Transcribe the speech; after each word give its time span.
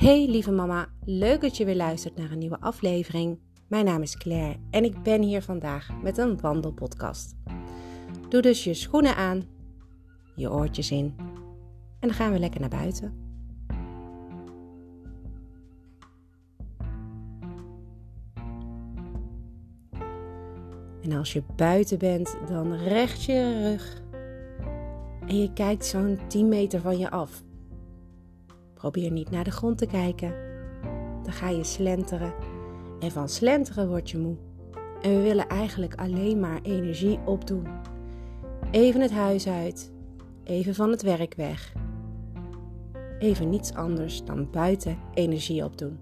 Hey 0.00 0.26
lieve 0.26 0.50
mama, 0.50 0.88
leuk 1.04 1.40
dat 1.40 1.56
je 1.56 1.64
weer 1.64 1.76
luistert 1.76 2.16
naar 2.16 2.30
een 2.30 2.38
nieuwe 2.38 2.60
aflevering. 2.60 3.38
Mijn 3.68 3.84
naam 3.84 4.02
is 4.02 4.16
Claire 4.16 4.56
en 4.70 4.84
ik 4.84 5.02
ben 5.02 5.22
hier 5.22 5.42
vandaag 5.42 5.90
met 6.02 6.18
een 6.18 6.40
wandelpodcast. 6.40 7.34
Doe 8.28 8.42
dus 8.42 8.64
je 8.64 8.74
schoenen 8.74 9.16
aan, 9.16 9.42
je 10.34 10.50
oortjes 10.50 10.90
in 10.90 11.14
en 11.98 12.08
dan 12.08 12.12
gaan 12.12 12.32
we 12.32 12.38
lekker 12.38 12.60
naar 12.60 12.68
buiten. 12.68 13.14
En 21.02 21.12
als 21.12 21.32
je 21.32 21.42
buiten 21.56 21.98
bent, 21.98 22.36
dan 22.48 22.74
recht 22.74 23.24
je 23.24 23.68
rug 23.68 24.02
en 25.26 25.40
je 25.40 25.52
kijkt 25.52 25.84
zo'n 25.84 26.18
10 26.28 26.48
meter 26.48 26.80
van 26.80 26.98
je 26.98 27.10
af. 27.10 27.42
Probeer 28.80 29.10
niet 29.10 29.30
naar 29.30 29.44
de 29.44 29.50
grond 29.50 29.78
te 29.78 29.86
kijken. 29.86 30.34
Dan 31.22 31.32
ga 31.32 31.48
je 31.48 31.64
slenteren. 31.64 32.34
En 33.00 33.10
van 33.10 33.28
slenteren 33.28 33.88
word 33.88 34.10
je 34.10 34.18
moe. 34.18 34.36
En 35.02 35.16
we 35.16 35.22
willen 35.22 35.48
eigenlijk 35.48 35.94
alleen 35.94 36.40
maar 36.40 36.60
energie 36.62 37.18
opdoen. 37.24 37.66
Even 38.70 39.00
het 39.00 39.10
huis 39.10 39.46
uit. 39.48 39.92
Even 40.44 40.74
van 40.74 40.90
het 40.90 41.02
werk 41.02 41.34
weg. 41.34 41.72
Even 43.18 43.48
niets 43.48 43.74
anders 43.74 44.24
dan 44.24 44.50
buiten 44.50 44.98
energie 45.14 45.64
opdoen. 45.64 45.98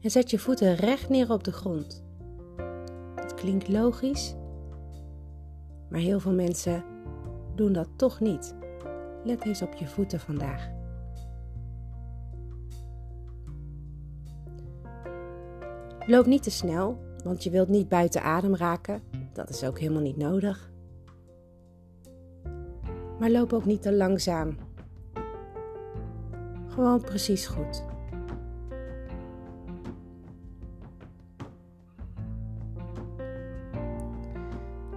En 0.00 0.10
zet 0.10 0.30
je 0.30 0.38
voeten 0.38 0.74
recht 0.74 1.08
neer 1.08 1.32
op 1.32 1.44
de 1.44 1.52
grond. 1.52 2.04
Dat 3.14 3.34
klinkt 3.34 3.68
logisch, 3.68 4.34
maar 5.90 6.00
heel 6.00 6.20
veel 6.20 6.32
mensen 6.32 6.84
doen 7.54 7.72
dat 7.72 7.88
toch 7.96 8.20
niet. 8.20 8.54
Let 9.24 9.44
eens 9.44 9.62
op 9.62 9.74
je 9.74 9.86
voeten 9.86 10.20
vandaag. 10.20 10.70
Loop 16.06 16.26
niet 16.26 16.42
te 16.42 16.50
snel, 16.50 16.98
want 17.24 17.44
je 17.44 17.50
wilt 17.50 17.68
niet 17.68 17.88
buiten 17.88 18.22
adem 18.22 18.56
raken. 18.56 19.02
Dat 19.32 19.48
is 19.48 19.64
ook 19.64 19.78
helemaal 19.78 20.02
niet 20.02 20.16
nodig. 20.16 20.70
Maar 23.18 23.30
loop 23.30 23.52
ook 23.52 23.64
niet 23.64 23.82
te 23.82 23.92
langzaam. 23.92 24.56
Gewoon 26.68 27.00
precies 27.00 27.46
goed. 27.46 27.89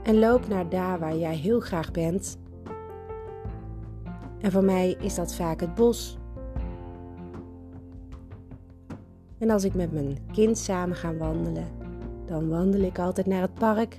En 0.04 0.20
loop 0.20 0.48
naar 0.48 0.70
daar 0.70 1.00
waar 1.00 1.18
jij 1.18 1.36
heel 1.36 1.59
graag 1.59 1.92
bent. 1.92 2.38
En 4.40 4.52
voor 4.52 4.64
mij 4.64 4.95
is 5.00 5.16
dat 5.16 5.36
vaak 5.36 5.60
het 5.60 5.76
bos. 5.76 6.18
En 9.38 9.50
als 9.50 9.64
ik 9.64 9.73
met 9.73 9.92
mijn 9.92 10.18
kind 10.32 10.58
samen 10.58 10.95
ga 10.95 11.16
wandelen, 11.16 11.68
dan 12.26 12.50
wandel 12.50 12.82
ik 12.82 13.00
altijd 13.00 13.28
naar 13.28 13.42
het 13.42 13.54
park. 13.54 13.98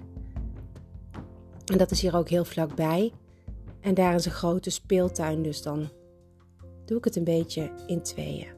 En 1.72 1.78
dat 1.78 1.91
is 1.91 2.00
hier 2.00 2.16
ook 2.16 2.28
heel 2.28 2.44
vlakbij. 2.44 3.12
En 3.80 3.94
daar 3.94 4.14
is 4.14 4.24
een 4.24 4.33
grote 4.33 4.70
speeltuin, 4.70 5.42
dus 5.42 5.62
dan 5.62 5.89
doe 6.84 6.98
ik 6.98 7.05
het 7.05 7.16
een 7.16 7.24
beetje 7.24 7.70
in 7.86 8.02
tweeën. 8.02 8.48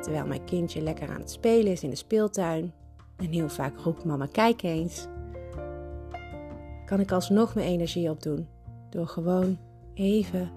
Terwijl 0.00 0.26
mijn 0.26 0.44
kindje 0.44 0.80
lekker 0.80 1.08
aan 1.08 1.20
het 1.20 1.30
spelen 1.30 1.72
is 1.72 1.82
in 1.82 1.90
de 1.90 1.96
speeltuin. 1.96 2.72
En 3.16 3.26
heel 3.26 3.48
vaak 3.48 3.78
roept 3.78 4.04
mama, 4.04 4.26
kijk 4.26 4.62
eens 4.62 5.06
kan 6.92 7.00
ik 7.00 7.12
alsnog 7.12 7.54
mijn 7.54 7.66
energie 7.66 8.10
opdoen 8.10 8.46
door 8.90 9.06
gewoon 9.06 9.58
even 9.94 10.50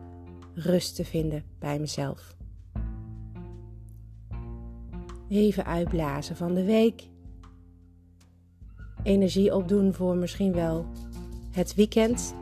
rust 0.54 0.96
te 0.96 1.06
vinden 1.06 1.44
bij 1.60 1.80
mezelf. 1.80 2.36
Even 5.30 5.66
uitblazen 5.66 6.36
van 6.36 6.54
de 6.54 6.64
week. 6.64 7.10
Energie 9.04 9.56
opdoen 9.56 9.94
voor 9.94 10.16
misschien 10.16 10.54
wel 10.54 10.86
het 11.52 11.76
weekend. 11.76 12.36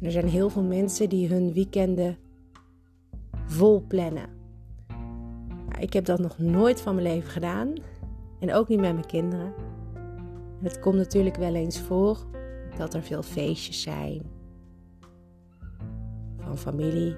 er 0.00 0.10
zijn 0.10 0.28
heel 0.28 0.50
veel 0.50 0.62
mensen 0.62 1.08
die 1.08 1.28
hun 1.28 1.52
weekenden 1.52 2.16
vol 3.46 3.84
plannen. 3.88 4.28
Ik 5.78 5.92
heb 5.92 6.04
dat 6.04 6.18
nog 6.18 6.38
nooit 6.38 6.80
van 6.80 6.94
mijn 6.94 7.06
leven 7.06 7.30
gedaan. 7.30 7.74
En 8.44 8.54
ook 8.54 8.68
niet 8.68 8.80
met 8.80 8.92
mijn 8.92 9.06
kinderen. 9.06 9.54
het 10.62 10.78
komt 10.78 10.94
natuurlijk 10.94 11.36
wel 11.36 11.54
eens 11.54 11.80
voor 11.80 12.18
dat 12.76 12.94
er 12.94 13.02
veel 13.02 13.22
feestjes 13.22 13.82
zijn. 13.82 14.22
Van 16.38 16.58
familie. 16.58 17.16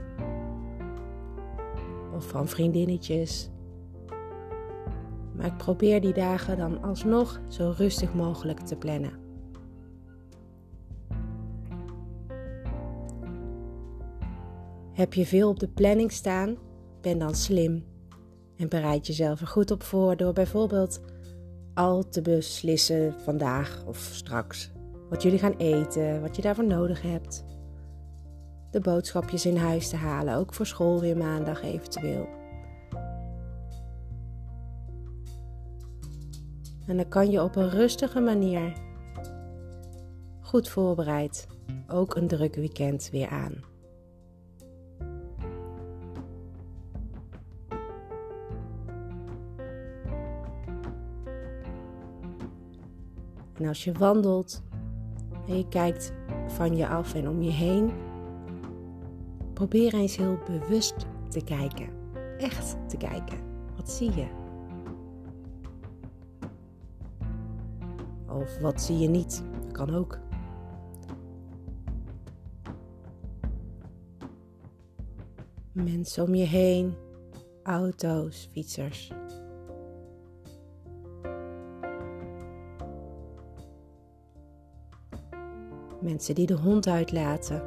Of 2.14 2.28
van 2.28 2.48
vriendinnetjes. 2.48 3.50
Maar 5.36 5.46
ik 5.46 5.56
probeer 5.56 6.00
die 6.00 6.12
dagen 6.12 6.56
dan 6.56 6.82
alsnog 6.82 7.40
zo 7.48 7.74
rustig 7.76 8.14
mogelijk 8.14 8.60
te 8.60 8.76
plannen. 8.76 9.12
Heb 14.92 15.14
je 15.14 15.26
veel 15.26 15.48
op 15.48 15.58
de 15.58 15.68
planning 15.68 16.12
staan? 16.12 16.56
Ben 17.00 17.18
dan 17.18 17.34
slim 17.34 17.84
en 18.56 18.68
bereid 18.68 19.06
jezelf 19.06 19.40
er 19.40 19.46
goed 19.46 19.70
op 19.70 19.82
voor 19.82 20.16
door 20.16 20.32
bijvoorbeeld 20.32 21.00
al 21.76 22.08
te 22.08 22.22
beslissen 22.22 23.14
vandaag 23.24 23.84
of 23.86 23.98
straks 24.12 24.70
wat 25.08 25.22
jullie 25.22 25.38
gaan 25.38 25.56
eten, 25.56 26.20
wat 26.20 26.36
je 26.36 26.42
daarvoor 26.42 26.66
nodig 26.66 27.02
hebt. 27.02 27.44
De 28.70 28.80
boodschapjes 28.80 29.46
in 29.46 29.56
huis 29.56 29.88
te 29.88 29.96
halen, 29.96 30.36
ook 30.36 30.54
voor 30.54 30.66
school 30.66 31.00
weer 31.00 31.16
maandag 31.16 31.62
eventueel. 31.62 32.28
En 36.86 36.96
dan 36.96 37.08
kan 37.08 37.30
je 37.30 37.42
op 37.42 37.56
een 37.56 37.70
rustige 37.70 38.20
manier, 38.20 38.72
goed 40.40 40.68
voorbereid, 40.68 41.46
ook 41.88 42.14
een 42.14 42.28
druk 42.28 42.54
weekend 42.54 43.08
weer 43.12 43.28
aan. 43.28 43.75
En 53.66 53.72
als 53.72 53.84
je 53.84 53.92
wandelt 53.92 54.62
en 55.46 55.56
je 55.56 55.68
kijkt 55.68 56.12
van 56.46 56.76
je 56.76 56.88
af 56.88 57.14
en 57.14 57.28
om 57.28 57.42
je 57.42 57.50
heen, 57.50 57.90
probeer 59.52 59.94
eens 59.94 60.16
heel 60.16 60.38
bewust 60.46 61.06
te 61.28 61.44
kijken. 61.44 61.88
Echt 62.38 62.76
te 62.88 62.96
kijken. 62.96 63.38
Wat 63.76 63.90
zie 63.90 64.10
je? 64.14 64.26
Of 68.28 68.58
wat 68.58 68.82
zie 68.82 68.98
je 68.98 69.08
niet? 69.08 69.44
Dat 69.62 69.72
kan 69.72 69.94
ook. 69.94 70.18
Mensen 75.72 76.24
om 76.24 76.34
je 76.34 76.46
heen, 76.46 76.94
auto's, 77.62 78.48
fietsers. 78.52 79.12
Mensen 86.06 86.34
die 86.34 86.46
de 86.46 86.54
hond 86.54 86.86
uitlaten. 86.86 87.62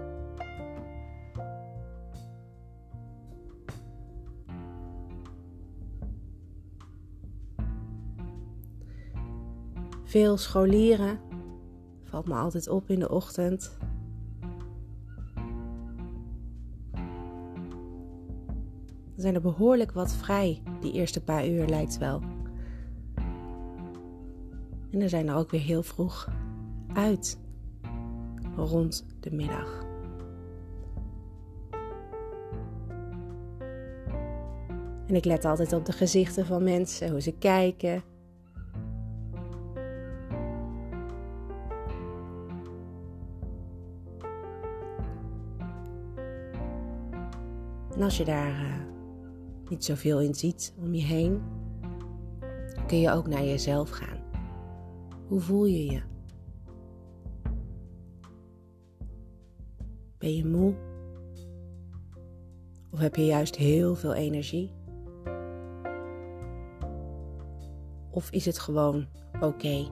Veel 10.04 10.38
scholieren 10.38 11.20
valt 12.04 12.28
me 12.28 12.34
altijd 12.34 12.70
op 12.70 12.90
in 12.90 13.00
de 13.00 13.10
ochtend. 13.10 13.78
Er 19.16 19.22
zijn 19.26 19.36
er 19.36 19.42
behoorlijk 19.42 19.92
wat 19.92 20.12
vrij, 20.12 20.62
die 20.80 20.92
eerste 20.92 21.24
paar 21.24 21.48
uur 21.48 21.68
lijkt 21.68 21.98
wel. 21.98 22.22
En 24.92 25.02
er 25.02 25.10
zijn 25.10 25.28
er 25.28 25.36
ook 25.36 25.52
weer 25.52 25.62
heel 25.62 25.84
vroeg 25.84 26.30
uit 26.94 27.40
rond 28.56 29.06
de 29.20 29.32
middag. 29.32 29.88
En 35.08 35.16
ik 35.16 35.26
let 35.26 35.46
altijd 35.46 35.74
op 35.74 35.86
de 35.86 35.92
gezichten 35.92 36.46
van 36.46 36.64
mensen, 36.64 37.10
hoe 37.10 37.22
ze 37.22 37.32
kijken. 37.32 38.04
En 47.96 48.06
als 48.06 48.18
je 48.18 48.26
daar 48.26 48.52
uh, 48.52 48.74
niet 49.70 49.86
zoveel 49.86 50.22
in 50.22 50.36
ziet 50.36 50.74
om 50.80 50.94
je 50.94 51.04
heen, 51.04 51.42
kun 52.88 53.00
je 53.00 53.12
ook 53.12 53.28
naar 53.28 53.44
jezelf 53.44 53.90
gaan. 53.90 54.20
Hoe 55.28 55.40
voel 55.40 55.66
je 55.66 55.86
je? 55.86 56.09
Ben 60.30 60.38
je 60.38 60.46
moe? 60.46 60.74
Of 62.92 63.00
heb 63.00 63.16
je 63.16 63.26
juist 63.26 63.56
heel 63.56 63.96
veel 63.96 64.14
energie? 64.14 64.72
Of 68.12 68.32
is 68.32 68.46
het 68.46 68.60
gewoon 68.60 69.08
oké? 69.40 69.88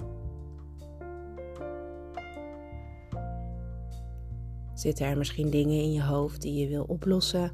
Zitten 4.73 5.05
er 5.05 5.17
misschien 5.17 5.49
dingen 5.49 5.81
in 5.81 5.91
je 5.91 6.03
hoofd 6.03 6.41
die 6.41 6.59
je 6.59 6.67
wil 6.67 6.83
oplossen? 6.83 7.51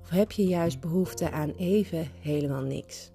Of 0.00 0.08
heb 0.08 0.32
je 0.32 0.46
juist 0.46 0.80
behoefte 0.80 1.30
aan 1.30 1.50
even 1.50 2.06
helemaal 2.20 2.62
niks? 2.62 3.13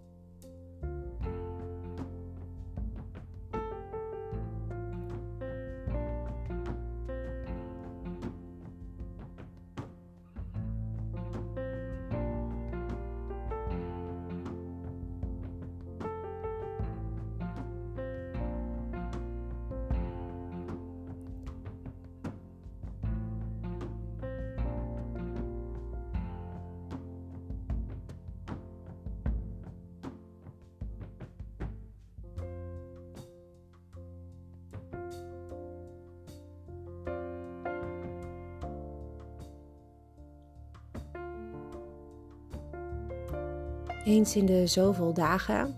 Eens 44.19 44.35
in 44.35 44.45
de 44.45 44.67
zoveel 44.67 45.13
dagen 45.13 45.75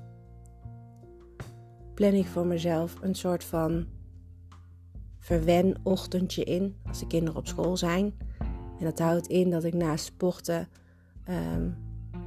plan 1.94 2.14
ik 2.14 2.26
voor 2.26 2.46
mezelf 2.46 2.96
een 3.02 3.16
soort 3.16 3.44
van 3.44 3.86
verwen-ochtendje 5.20 6.44
in 6.44 6.76
als 6.88 7.00
de 7.00 7.08
kinderen 7.08 7.40
op 7.40 7.48
school 7.48 7.78
zijn. 7.78 8.14
En 8.80 8.86
dat 8.86 9.00
houdt 9.00 9.28
in 9.28 9.50
dat 9.50 9.64
ik 9.64 9.74
naast 9.74 10.06
sporten 10.06 10.68
ehm, 11.24 11.70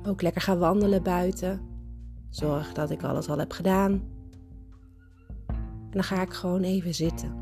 ook 0.06 0.22
lekker 0.22 0.42
ga 0.42 0.56
wandelen 0.56 1.02
buiten. 1.02 1.60
Zorg 2.30 2.72
dat 2.72 2.90
ik 2.90 3.02
alles 3.02 3.28
al 3.28 3.38
heb 3.38 3.52
gedaan. 3.52 3.92
En 5.46 5.90
dan 5.90 6.04
ga 6.04 6.22
ik 6.22 6.32
gewoon 6.32 6.62
even 6.62 6.94
zitten. 6.94 7.34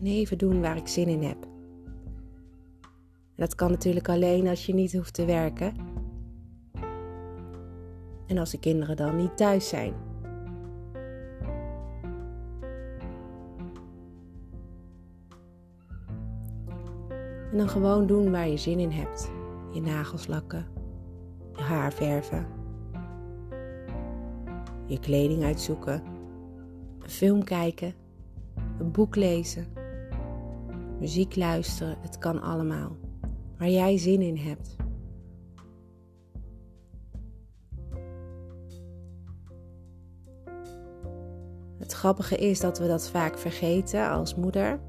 En 0.00 0.06
even 0.06 0.38
doen 0.38 0.60
waar 0.60 0.76
ik 0.76 0.88
zin 0.88 1.08
in 1.08 1.22
heb. 1.22 1.46
Dat 3.36 3.54
kan 3.54 3.70
natuurlijk 3.70 4.08
alleen 4.08 4.48
als 4.48 4.66
je 4.66 4.74
niet 4.74 4.92
hoeft 4.92 5.14
te 5.14 5.24
werken. 5.24 5.93
En 8.26 8.38
als 8.38 8.50
de 8.50 8.58
kinderen 8.58 8.96
dan 8.96 9.16
niet 9.16 9.36
thuis 9.36 9.68
zijn. 9.68 9.94
En 17.50 17.60
dan 17.60 17.68
gewoon 17.68 18.06
doen 18.06 18.30
waar 18.30 18.48
je 18.48 18.56
zin 18.56 18.78
in 18.78 18.90
hebt. 18.90 19.30
Je 19.72 19.80
nagels 19.80 20.26
lakken, 20.26 20.66
je 21.52 21.62
haar 21.62 21.92
verven, 21.92 22.46
je 24.86 25.00
kleding 25.00 25.44
uitzoeken, 25.44 26.02
een 26.98 27.10
film 27.10 27.44
kijken, 27.44 27.94
een 28.78 28.90
boek 28.90 29.16
lezen, 29.16 29.66
muziek 31.00 31.36
luisteren. 31.36 31.96
Het 32.00 32.18
kan 32.18 32.42
allemaal. 32.42 32.96
Waar 33.58 33.70
jij 33.70 33.98
zin 33.98 34.20
in 34.20 34.36
hebt. 34.36 34.76
Het 41.84 41.92
grappige 41.92 42.36
is 42.36 42.60
dat 42.60 42.78
we 42.78 42.86
dat 42.86 43.08
vaak 43.08 43.38
vergeten 43.38 44.10
als 44.10 44.34
moeder. 44.34 44.80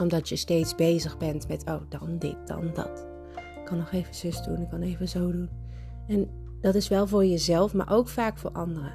Omdat 0.00 0.28
je 0.28 0.36
steeds 0.36 0.74
bezig 0.74 1.18
bent 1.18 1.48
met, 1.48 1.64
oh, 1.64 1.80
dan 1.88 2.18
dit, 2.18 2.36
dan 2.46 2.70
dat. 2.74 3.06
Ik 3.58 3.64
kan 3.64 3.76
nog 3.76 3.92
even 3.92 4.14
zus 4.14 4.42
doen, 4.42 4.60
ik 4.60 4.68
kan 4.68 4.82
even 4.82 5.08
zo 5.08 5.32
doen. 5.32 5.50
En 6.08 6.30
dat 6.60 6.74
is 6.74 6.88
wel 6.88 7.06
voor 7.06 7.24
jezelf, 7.26 7.74
maar 7.74 7.92
ook 7.92 8.08
vaak 8.08 8.38
voor 8.38 8.50
anderen. 8.50 8.92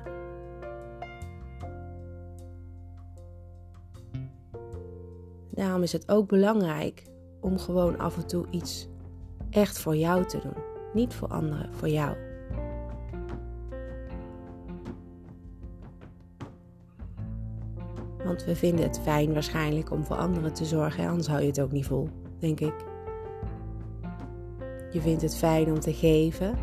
Daarom 5.50 5.84
is 5.84 5.92
het 5.92 6.10
ook 6.10 6.28
belangrijk 6.28 7.04
om 7.42 7.58
gewoon 7.60 7.98
af 7.98 8.18
en 8.18 8.28
toe 8.28 8.46
iets 8.50 8.88
echt 9.50 9.80
voor 9.80 9.96
jou 9.96 10.26
te 10.26 10.40
doen. 10.40 10.64
Niet 10.94 11.14
voor 11.14 11.28
anderen, 11.28 11.74
voor 11.74 11.90
jou. 11.90 12.33
Want 18.34 18.46
we 18.46 18.56
vinden 18.56 18.86
het 18.86 19.00
fijn 19.00 19.34
waarschijnlijk 19.34 19.92
om 19.92 20.04
voor 20.04 20.16
anderen 20.16 20.54
te 20.54 20.66
zorgen, 20.66 21.08
anders 21.08 21.28
hou 21.28 21.42
je 21.42 21.48
het 21.48 21.62
ook 21.62 21.72
niet 21.72 21.86
vol, 21.86 22.10
denk 22.40 22.60
ik. 22.60 22.74
Je 24.92 25.02
vindt 25.02 25.22
het 25.22 25.36
fijn 25.36 25.72
om 25.72 25.80
te 25.80 25.94
geven. 25.94 26.58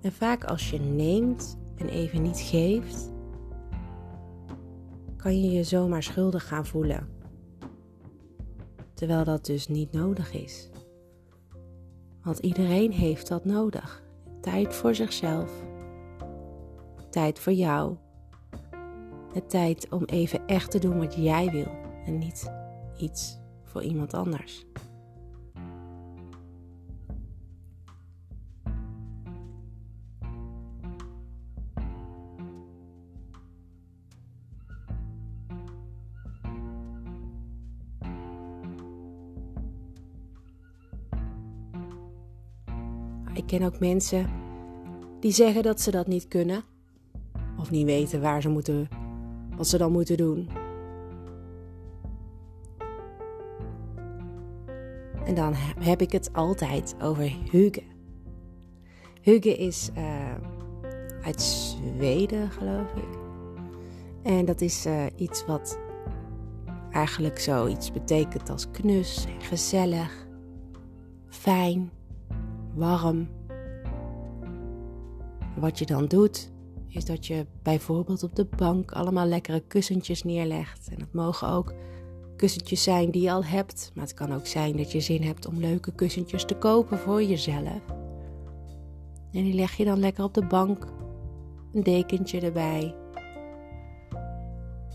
En 0.00 0.12
vaak 0.12 0.44
als 0.44 0.70
je 0.70 0.80
neemt 0.80 1.58
en 1.76 1.88
even 1.88 2.22
niet 2.22 2.38
geeft, 2.38 3.12
kan 5.16 5.40
je 5.40 5.50
je 5.50 5.62
zomaar 5.62 6.02
schuldig 6.02 6.48
gaan 6.48 6.66
voelen. 6.66 7.08
Terwijl 8.94 9.24
dat 9.24 9.46
dus 9.46 9.68
niet 9.68 9.92
nodig 9.92 10.32
is. 10.32 10.70
Want 12.22 12.38
iedereen 12.38 12.92
heeft 12.92 13.28
dat 13.28 13.44
nodig. 13.44 14.02
Tijd 14.40 14.74
voor 14.74 14.94
zichzelf. 14.94 15.62
Tijd 17.10 17.38
voor 17.38 17.52
jou 17.52 17.96
het 19.32 19.50
tijd 19.50 19.88
om 19.90 20.04
even 20.04 20.46
echt 20.46 20.70
te 20.70 20.78
doen 20.78 20.98
wat 20.98 21.14
jij 21.14 21.50
wil 21.50 21.70
en 22.04 22.18
niet 22.18 22.52
iets 22.98 23.38
voor 23.64 23.82
iemand 23.82 24.14
anders. 24.14 24.66
Ik 43.34 43.46
ken 43.46 43.62
ook 43.62 43.80
mensen 43.80 44.30
die 45.20 45.32
zeggen 45.32 45.62
dat 45.62 45.80
ze 45.80 45.90
dat 45.90 46.06
niet 46.06 46.28
kunnen 46.28 46.62
of 47.58 47.70
niet 47.70 47.84
weten 47.84 48.20
waar 48.20 48.42
ze 48.42 48.48
moeten 48.48 48.88
wat 49.58 49.68
ze 49.68 49.78
dan 49.78 49.92
moeten 49.92 50.16
doen. 50.16 50.48
En 55.24 55.34
dan 55.34 55.52
heb 55.80 56.00
ik 56.00 56.12
het 56.12 56.32
altijd 56.32 56.94
over 57.02 57.32
Huge. 57.50 57.82
Huge 59.20 59.56
is 59.56 59.90
uh, 59.96 60.34
uit 61.22 61.40
Zweden, 61.42 62.50
geloof 62.50 62.92
ik. 62.94 63.18
En 64.22 64.44
dat 64.44 64.60
is 64.60 64.86
uh, 64.86 65.04
iets 65.16 65.46
wat 65.46 65.78
eigenlijk 66.90 67.38
zoiets 67.38 67.92
betekent 67.92 68.50
als 68.50 68.70
knus, 68.70 69.26
gezellig, 69.38 70.26
fijn, 71.28 71.90
warm. 72.74 73.28
Wat 75.56 75.78
je 75.78 75.86
dan 75.86 76.06
doet, 76.06 76.52
is 76.88 77.04
dat 77.04 77.26
je 77.26 77.46
bijvoorbeeld 77.62 78.22
op 78.22 78.36
de 78.36 78.46
bank 78.56 78.92
allemaal 78.92 79.26
lekkere 79.26 79.60
kussentjes 79.60 80.22
neerlegt. 80.22 80.88
En 80.88 81.00
het 81.00 81.12
mogen 81.12 81.48
ook 81.48 81.72
kussentjes 82.36 82.82
zijn 82.82 83.10
die 83.10 83.22
je 83.22 83.32
al 83.32 83.44
hebt, 83.44 83.90
maar 83.94 84.04
het 84.04 84.14
kan 84.14 84.34
ook 84.34 84.46
zijn 84.46 84.76
dat 84.76 84.92
je 84.92 85.00
zin 85.00 85.22
hebt 85.22 85.46
om 85.46 85.58
leuke 85.58 85.92
kussentjes 85.92 86.44
te 86.44 86.54
kopen 86.54 86.98
voor 86.98 87.22
jezelf. 87.22 87.80
En 89.32 89.44
die 89.44 89.54
leg 89.54 89.76
je 89.76 89.84
dan 89.84 89.98
lekker 89.98 90.24
op 90.24 90.34
de 90.34 90.46
bank, 90.46 90.86
een 91.72 91.82
dekentje 91.82 92.40
erbij, 92.40 92.94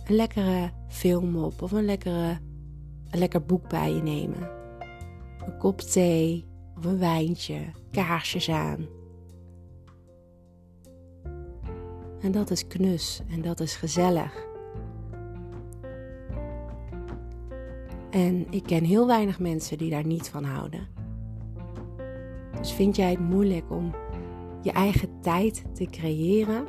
een 0.03 0.15
lekkere 0.15 0.71
film 0.87 1.43
op 1.43 1.61
of 1.61 1.71
een, 1.71 1.85
lekkere, 1.85 2.39
een 3.09 3.19
lekker 3.19 3.45
boek 3.45 3.69
bij 3.69 3.93
je 3.93 4.01
nemen. 4.01 4.49
Een 5.45 5.57
kop 5.57 5.81
thee 5.81 6.45
of 6.77 6.85
een 6.85 6.99
wijntje, 6.99 7.59
kaarsjes 7.91 8.49
aan. 8.49 8.87
En 12.23 12.31
dat 12.31 12.51
is 12.51 12.67
knus 12.67 13.21
en 13.29 13.41
dat 13.41 13.59
is 13.59 13.75
gezellig. 13.75 14.47
En 18.09 18.47
ik 18.49 18.63
ken 18.63 18.83
heel 18.83 19.07
weinig 19.07 19.39
mensen 19.39 19.77
die 19.77 19.89
daar 19.89 20.05
niet 20.05 20.29
van 20.29 20.43
houden. 20.43 20.87
Dus 22.59 22.71
vind 22.71 22.95
jij 22.95 23.09
het 23.09 23.19
moeilijk 23.19 23.71
om 23.71 23.95
je 24.61 24.71
eigen 24.71 25.09
tijd 25.21 25.63
te 25.73 25.85
creëren? 25.85 26.67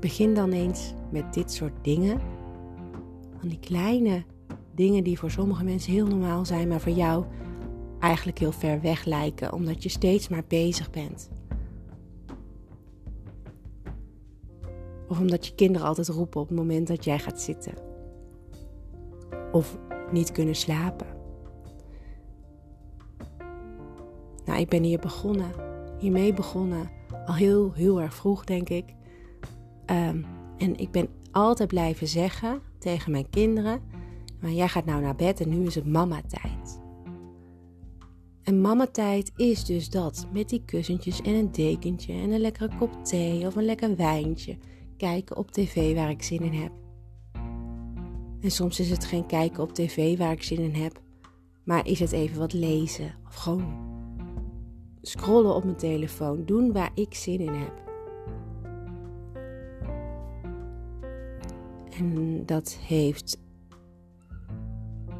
Begin 0.00 0.34
dan 0.34 0.52
eens 0.52 0.94
met 1.10 1.34
dit 1.34 1.52
soort 1.52 1.84
dingen. 1.84 2.20
Van 3.38 3.48
die 3.48 3.58
kleine 3.60 4.24
dingen 4.74 5.04
die 5.04 5.18
voor 5.18 5.30
sommige 5.30 5.64
mensen 5.64 5.92
heel 5.92 6.06
normaal 6.06 6.44
zijn, 6.44 6.68
maar 6.68 6.80
voor 6.80 6.92
jou 6.92 7.24
eigenlijk 8.00 8.38
heel 8.38 8.52
ver 8.52 8.80
weg 8.80 9.04
lijken, 9.04 9.52
omdat 9.52 9.82
je 9.82 9.88
steeds 9.88 10.28
maar 10.28 10.44
bezig 10.48 10.90
bent. 10.90 11.30
Of 15.08 15.20
omdat 15.20 15.46
je 15.46 15.54
kinderen 15.54 15.86
altijd 15.86 16.08
roepen 16.08 16.40
op 16.40 16.48
het 16.48 16.56
moment 16.56 16.86
dat 16.86 17.04
jij 17.04 17.18
gaat 17.18 17.40
zitten. 17.40 17.74
Of 19.52 19.78
niet 20.12 20.32
kunnen 20.32 20.54
slapen. 20.54 21.06
Nou, 24.44 24.60
ik 24.60 24.68
ben 24.68 24.82
hier 24.82 24.98
begonnen, 24.98 25.50
hiermee 25.98 26.32
begonnen, 26.32 26.90
al 27.26 27.34
heel, 27.34 27.72
heel 27.72 28.00
erg 28.00 28.14
vroeg, 28.14 28.44
denk 28.44 28.68
ik. 28.68 28.84
Ehm, 29.86 30.22
en 30.58 30.76
ik 30.76 30.90
ben 30.90 31.08
altijd 31.30 31.68
blijven 31.68 32.08
zeggen 32.08 32.60
tegen 32.78 33.10
mijn 33.10 33.30
kinderen: 33.30 33.80
maar 34.40 34.50
jij 34.50 34.68
gaat 34.68 34.84
nou 34.84 35.02
naar 35.02 35.16
bed 35.16 35.40
en 35.40 35.48
nu 35.48 35.66
is 35.66 35.74
het 35.74 35.86
mama-tijd. 35.86 36.80
En 38.42 38.60
mama-tijd 38.60 39.32
is 39.36 39.64
dus 39.64 39.90
dat, 39.90 40.26
met 40.32 40.48
die 40.48 40.62
kussentjes 40.64 41.20
en 41.20 41.34
een 41.34 41.52
dekentje 41.52 42.12
en 42.12 42.30
een 42.30 42.40
lekkere 42.40 42.76
kop 42.78 43.04
thee 43.04 43.46
of 43.46 43.56
een 43.56 43.64
lekker 43.64 43.96
wijntje. 43.96 44.56
Kijken 44.96 45.36
op 45.36 45.50
tv 45.50 45.94
waar 45.94 46.10
ik 46.10 46.22
zin 46.22 46.40
in 46.40 46.52
heb. 46.52 46.72
En 48.40 48.50
soms 48.50 48.80
is 48.80 48.90
het 48.90 49.04
geen 49.04 49.26
kijken 49.26 49.62
op 49.62 49.72
tv 49.72 50.18
waar 50.18 50.32
ik 50.32 50.42
zin 50.42 50.58
in 50.58 50.82
heb, 50.82 51.00
maar 51.64 51.86
is 51.86 52.00
het 52.00 52.12
even 52.12 52.38
wat 52.38 52.52
lezen 52.52 53.14
of 53.26 53.34
gewoon 53.34 53.94
scrollen 55.00 55.54
op 55.54 55.64
mijn 55.64 55.76
telefoon, 55.76 56.44
doen 56.44 56.72
waar 56.72 56.90
ik 56.94 57.14
zin 57.14 57.40
in 57.40 57.54
heb. 57.54 57.84
En 61.98 62.42
dat 62.46 62.78
heeft 62.86 63.38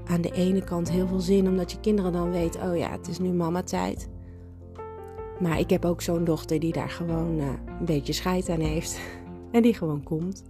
aan 0.04 0.20
de 0.20 0.32
ene 0.32 0.64
kant 0.64 0.90
heel 0.90 1.06
veel 1.06 1.20
zin, 1.20 1.48
omdat 1.48 1.72
je 1.72 1.80
kinderen 1.80 2.12
dan 2.12 2.30
weten: 2.30 2.70
oh 2.70 2.76
ja, 2.76 2.90
het 2.90 3.08
is 3.08 3.18
nu 3.18 3.32
mama 3.32 3.62
tijd. 3.62 4.08
Maar 5.40 5.58
ik 5.58 5.70
heb 5.70 5.84
ook 5.84 6.02
zo'n 6.02 6.24
dochter 6.24 6.60
die 6.60 6.72
daar 6.72 6.90
gewoon 6.90 7.38
uh, 7.38 7.46
een 7.78 7.84
beetje 7.84 8.12
scheid 8.12 8.48
aan 8.48 8.60
heeft. 8.60 9.00
En 9.56 9.62
die 9.62 9.74
gewoon 9.74 10.02
komt. 10.02 10.42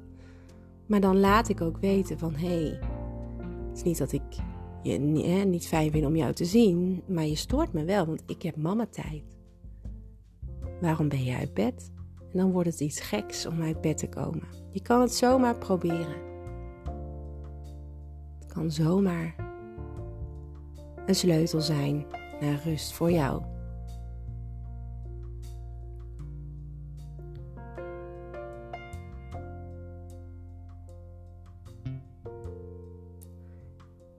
Maar 0.86 1.00
dan 1.00 1.20
laat 1.20 1.48
ik 1.48 1.60
ook 1.60 1.78
weten 1.78 2.18
van 2.18 2.34
hé, 2.34 2.46
hey, 2.46 2.78
het 3.68 3.76
is 3.76 3.82
niet 3.82 3.98
dat 3.98 4.12
ik 4.12 4.22
je 4.82 4.98
niet 4.98 5.66
fijn 5.66 5.90
vind 5.90 6.06
om 6.06 6.16
jou 6.16 6.32
te 6.32 6.44
zien, 6.44 7.02
maar 7.08 7.24
je 7.24 7.34
stoort 7.34 7.72
me 7.72 7.84
wel, 7.84 8.06
want 8.06 8.22
ik 8.26 8.42
heb 8.42 8.56
mama 8.56 8.86
tijd. 8.86 9.22
Waarom 10.80 11.08
ben 11.08 11.24
je 11.24 11.36
uit 11.36 11.54
bed? 11.54 11.90
En 12.32 12.38
dan 12.38 12.52
wordt 12.52 12.70
het 12.70 12.80
iets 12.80 13.00
geks 13.00 13.46
om 13.46 13.62
uit 13.62 13.80
bed 13.80 13.98
te 13.98 14.08
komen. 14.08 14.48
Je 14.70 14.82
kan 14.82 15.00
het 15.00 15.14
zomaar 15.14 15.58
proberen. 15.58 16.16
Het 18.38 18.52
kan 18.52 18.70
zomaar 18.70 19.34
een 21.06 21.14
sleutel 21.14 21.60
zijn 21.60 22.06
naar 22.40 22.60
rust 22.64 22.92
voor 22.92 23.10
jou. 23.10 23.42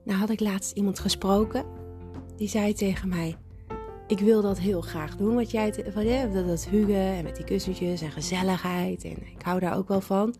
Nou 0.08 0.20
had 0.20 0.30
ik 0.30 0.40
laatst 0.40 0.76
iemand 0.76 0.98
gesproken. 0.98 1.64
Die 2.36 2.48
zei 2.48 2.72
tegen 2.72 3.08
mij: 3.08 3.36
Ik 4.06 4.18
wil 4.18 4.42
dat 4.42 4.58
heel 4.58 4.80
graag 4.80 5.16
doen. 5.16 5.34
Wat 5.34 5.50
jij, 5.50 5.74
van, 5.88 6.04
ja, 6.04 6.26
dat, 6.26 6.46
dat 6.46 6.68
hugen 6.68 6.94
en 6.94 7.24
met 7.24 7.36
die 7.36 7.44
kussentjes 7.44 8.00
en 8.00 8.10
gezelligheid. 8.10 9.04
En 9.04 9.10
ik 9.10 9.42
hou 9.42 9.60
daar 9.60 9.76
ook 9.76 9.88
wel 9.88 10.00
van. 10.00 10.34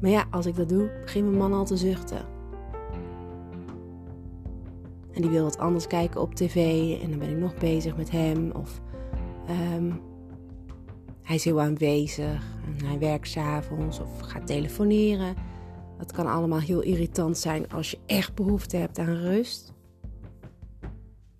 Maar 0.00 0.10
ja, 0.10 0.24
als 0.30 0.46
ik 0.46 0.56
dat 0.56 0.68
doe, 0.68 0.90
begint 1.02 1.24
mijn 1.24 1.38
man 1.38 1.52
al 1.52 1.64
te 1.64 1.76
zuchten. 1.76 2.26
En 5.12 5.22
die 5.22 5.30
wil 5.30 5.42
wat 5.42 5.58
anders 5.58 5.86
kijken 5.86 6.20
op 6.20 6.34
tv. 6.34 6.56
En 7.02 7.10
dan 7.10 7.18
ben 7.18 7.30
ik 7.30 7.38
nog 7.38 7.54
bezig 7.54 7.96
met 7.96 8.10
hem. 8.10 8.50
Of 8.50 8.80
ehm, 9.46 9.92
hij 11.22 11.36
is 11.36 11.44
heel 11.44 11.60
aanwezig. 11.60 12.42
En 12.78 12.86
hij 12.86 12.98
werkt 12.98 13.28
s'avonds 13.28 14.00
of 14.00 14.20
gaat 14.20 14.46
telefoneren. 14.46 15.34
Dat 15.98 16.12
kan 16.12 16.26
allemaal 16.26 16.60
heel 16.60 16.80
irritant 16.80 17.38
zijn 17.38 17.70
als 17.70 17.90
je 17.90 17.98
echt 18.06 18.34
behoefte 18.34 18.76
hebt 18.76 18.98
aan 18.98 19.16
rust. 19.16 19.72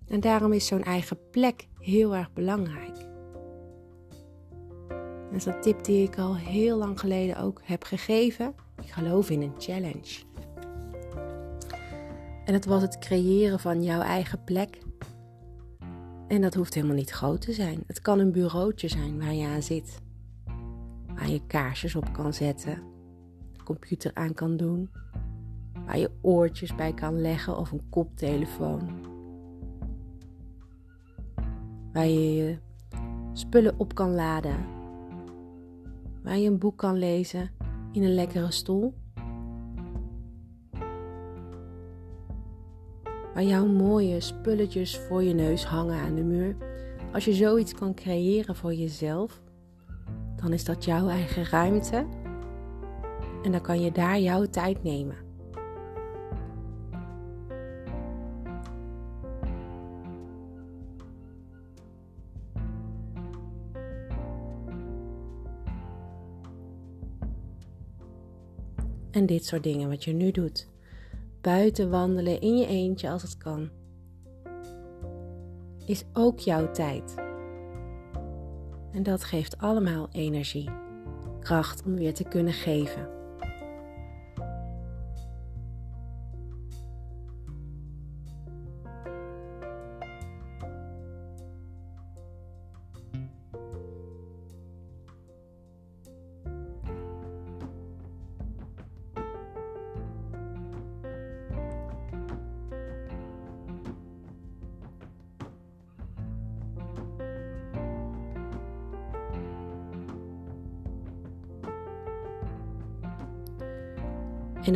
En 0.07 0.19
daarom 0.19 0.53
is 0.53 0.67
zo'n 0.67 0.83
eigen 0.83 1.17
plek 1.31 1.67
heel 1.79 2.15
erg 2.15 2.33
belangrijk. 2.33 2.95
Dat 5.31 5.35
is 5.35 5.45
een 5.45 5.61
tip 5.61 5.83
die 5.83 6.07
ik 6.07 6.17
al 6.17 6.35
heel 6.35 6.77
lang 6.77 6.99
geleden 6.99 7.37
ook 7.37 7.61
heb 7.63 7.83
gegeven. 7.83 8.55
Ik 8.81 8.91
geloof 8.91 9.29
in 9.29 9.41
een 9.41 9.55
challenge. 9.57 10.23
En 12.45 12.53
dat 12.53 12.65
was 12.65 12.81
het 12.81 12.99
creëren 12.99 13.59
van 13.59 13.83
jouw 13.83 14.01
eigen 14.01 14.43
plek. 14.43 14.77
En 16.27 16.41
dat 16.41 16.53
hoeft 16.53 16.73
helemaal 16.73 16.95
niet 16.95 17.09
groot 17.09 17.41
te 17.41 17.53
zijn. 17.53 17.83
Het 17.87 18.01
kan 18.01 18.19
een 18.19 18.31
bureautje 18.31 18.87
zijn 18.87 19.19
waar 19.19 19.33
je 19.33 19.47
aan 19.47 19.63
zit. 19.63 20.01
Waar 21.15 21.29
je 21.29 21.41
kaarsjes 21.47 21.95
op 21.95 22.13
kan 22.13 22.33
zetten. 22.33 22.94
Computer 23.65 24.11
aan 24.13 24.33
kan 24.33 24.57
doen. 24.57 24.89
Waar 25.85 25.97
je 25.97 26.11
oortjes 26.21 26.75
bij 26.75 26.93
kan 26.93 27.21
leggen 27.21 27.57
of 27.57 27.71
een 27.71 27.89
koptelefoon. 27.89 28.89
Waar 31.93 32.07
je 32.07 32.35
je 32.35 32.57
spullen 33.33 33.73
op 33.77 33.95
kan 33.95 34.13
laden. 34.13 34.57
Waar 36.23 36.37
je 36.37 36.47
een 36.47 36.59
boek 36.59 36.77
kan 36.77 36.97
lezen 36.97 37.49
in 37.91 38.03
een 38.03 38.13
lekkere 38.13 38.51
stoel. 38.51 38.93
waar 43.35 43.43
jouw 43.43 43.65
mooie 43.65 44.21
spulletjes 44.21 44.97
voor 44.97 45.23
je 45.23 45.33
neus 45.33 45.65
hangen 45.65 45.99
aan 45.99 46.15
de 46.15 46.23
muur. 46.23 46.55
Als 47.13 47.25
je 47.25 47.33
zoiets 47.33 47.73
kan 47.73 47.93
creëren 47.93 48.55
voor 48.55 48.73
jezelf, 48.73 49.41
dan 50.35 50.53
is 50.53 50.65
dat 50.65 50.85
jouw 50.85 51.07
eigen 51.07 51.45
ruimte. 51.45 52.05
En 53.45 53.51
dan 53.51 53.61
kan 53.61 53.81
je 53.81 53.91
daar 53.91 54.19
jouw 54.19 54.45
tijd 54.45 54.83
nemen. 54.83 55.15
En 69.11 69.25
dit 69.25 69.45
soort 69.45 69.63
dingen 69.63 69.89
wat 69.89 70.03
je 70.03 70.13
nu 70.13 70.31
doet 70.31 70.69
buiten 71.41 71.89
wandelen 71.89 72.41
in 72.41 72.57
je 72.57 72.67
eentje 72.67 73.09
als 73.09 73.21
het 73.21 73.37
kan, 73.37 73.69
is 75.85 76.03
ook 76.13 76.39
jouw 76.39 76.71
tijd. 76.71 77.15
En 78.91 79.03
dat 79.03 79.23
geeft 79.23 79.57
allemaal 79.57 80.07
energie, 80.11 80.69
kracht 81.39 81.83
om 81.83 81.95
weer 81.95 82.13
te 82.13 82.23
kunnen 82.23 82.53
geven. 82.53 83.14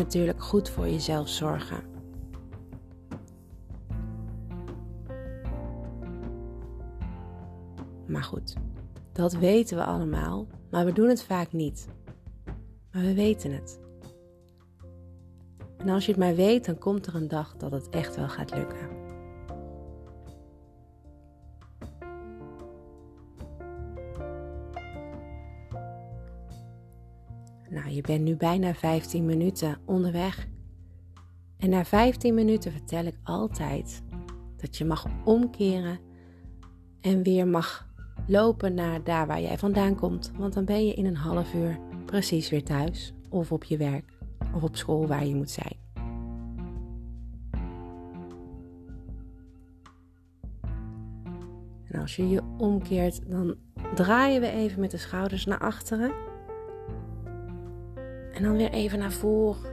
Natuurlijk 0.10 0.44
goed 0.44 0.70
voor 0.70 0.88
jezelf 0.88 1.30
zorgen. 1.30 1.84
Maar 8.08 8.24
goed, 8.24 8.54
dat 9.12 9.34
weten 9.34 9.78
we 9.78 9.84
allemaal, 9.84 10.48
maar 10.72 10.86
we 10.86 10.92
doen 10.94 11.08
het 11.08 11.24
vaak 11.24 11.52
niet. 11.52 11.88
Maar 12.92 13.02
we 13.02 13.14
weten 13.14 13.52
het. 13.52 13.80
En 15.78 15.90
als 15.90 16.06
je 16.06 16.12
het 16.12 16.20
maar 16.20 16.36
weet, 16.36 16.66
dan 16.66 16.78
komt 16.78 17.06
er 17.06 17.16
een 17.16 17.28
dag 17.28 17.56
dat 17.58 17.72
het 17.72 17.90
echt 17.90 18.16
wel 18.16 18.30
gaat 18.30 18.56
lukken. 18.56 18.99
Nou, 27.90 28.02
je 28.02 28.08
bent 28.08 28.24
nu 28.24 28.36
bijna 28.36 28.74
15 28.74 29.26
minuten 29.26 29.78
onderweg. 29.86 30.48
En 31.58 31.70
na 31.70 31.86
15 31.86 32.34
minuten 32.34 32.72
vertel 32.72 33.06
ik 33.06 33.16
altijd 33.24 34.04
dat 34.58 34.78
je 34.78 34.86
mag 34.86 35.06
omkeren 35.26 36.00
En 37.02 37.24
weer 37.24 37.48
mag 37.48 37.88
lopen 38.28 38.74
naar 38.74 39.04
daar 39.04 39.28
waar 39.28 39.42
jij 39.42 39.58
vandaan 39.58 39.96
komt. 39.96 40.32
Want 40.38 40.54
dan 40.54 40.66
ben 40.66 40.86
je 40.86 40.94
in 40.94 41.06
een 41.06 41.16
half 41.16 41.54
uur 41.54 41.80
precies 42.06 42.50
weer 42.50 42.64
thuis. 42.64 43.14
Of 43.30 43.52
op 43.52 43.64
je 43.64 43.78
werk. 43.78 44.18
Of 44.56 44.64
op 44.64 44.76
school 44.76 45.08
waar 45.08 45.26
je 45.26 45.36
moet 45.36 45.50
zijn. 45.50 45.78
En 51.92 52.00
als 52.00 52.16
je 52.16 52.30
je 52.30 52.42
omkeert, 52.58 53.30
dan 53.30 53.56
draaien 53.96 54.42
we 54.42 54.50
even 54.50 54.80
met 54.80 54.92
de 54.92 54.98
schouders 54.98 55.46
naar 55.46 55.60
achteren. 55.60 56.29
En 58.40 58.46
dan 58.46 58.58
weer 58.58 58.72
even 58.72 59.00
naar 59.00 59.12
voren. 59.12 59.72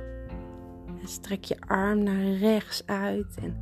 En 1.00 1.08
strek 1.08 1.44
je 1.44 1.56
arm 1.60 2.02
naar 2.02 2.24
rechts 2.24 2.86
uit. 2.86 3.34
En 3.42 3.56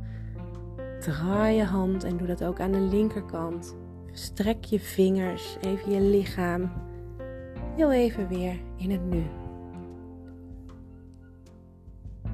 draai 0.99 1.55
je 1.55 1.63
hand 1.63 2.03
en 2.03 2.17
doe 2.17 2.27
dat 2.27 2.43
ook 2.43 2.59
aan 2.59 2.71
de 2.71 2.79
linkerkant. 2.79 3.75
Strek 4.11 4.63
je 4.63 4.79
vingers, 4.79 5.57
even 5.61 5.91
je 5.91 6.01
lichaam. 6.01 6.71
Heel 7.75 7.91
even 7.91 8.27
weer 8.27 8.59
in 8.77 8.91
het 8.91 9.05
nu. 9.05 9.23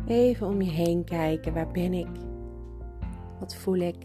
Even 0.07 0.47
om 0.47 0.61
je 0.61 0.71
heen 0.71 1.03
kijken. 1.03 1.53
Waar 1.53 1.71
ben 1.71 1.93
ik? 1.93 2.09
Wat 3.39 3.55
voel 3.55 3.79
ik? 3.79 3.97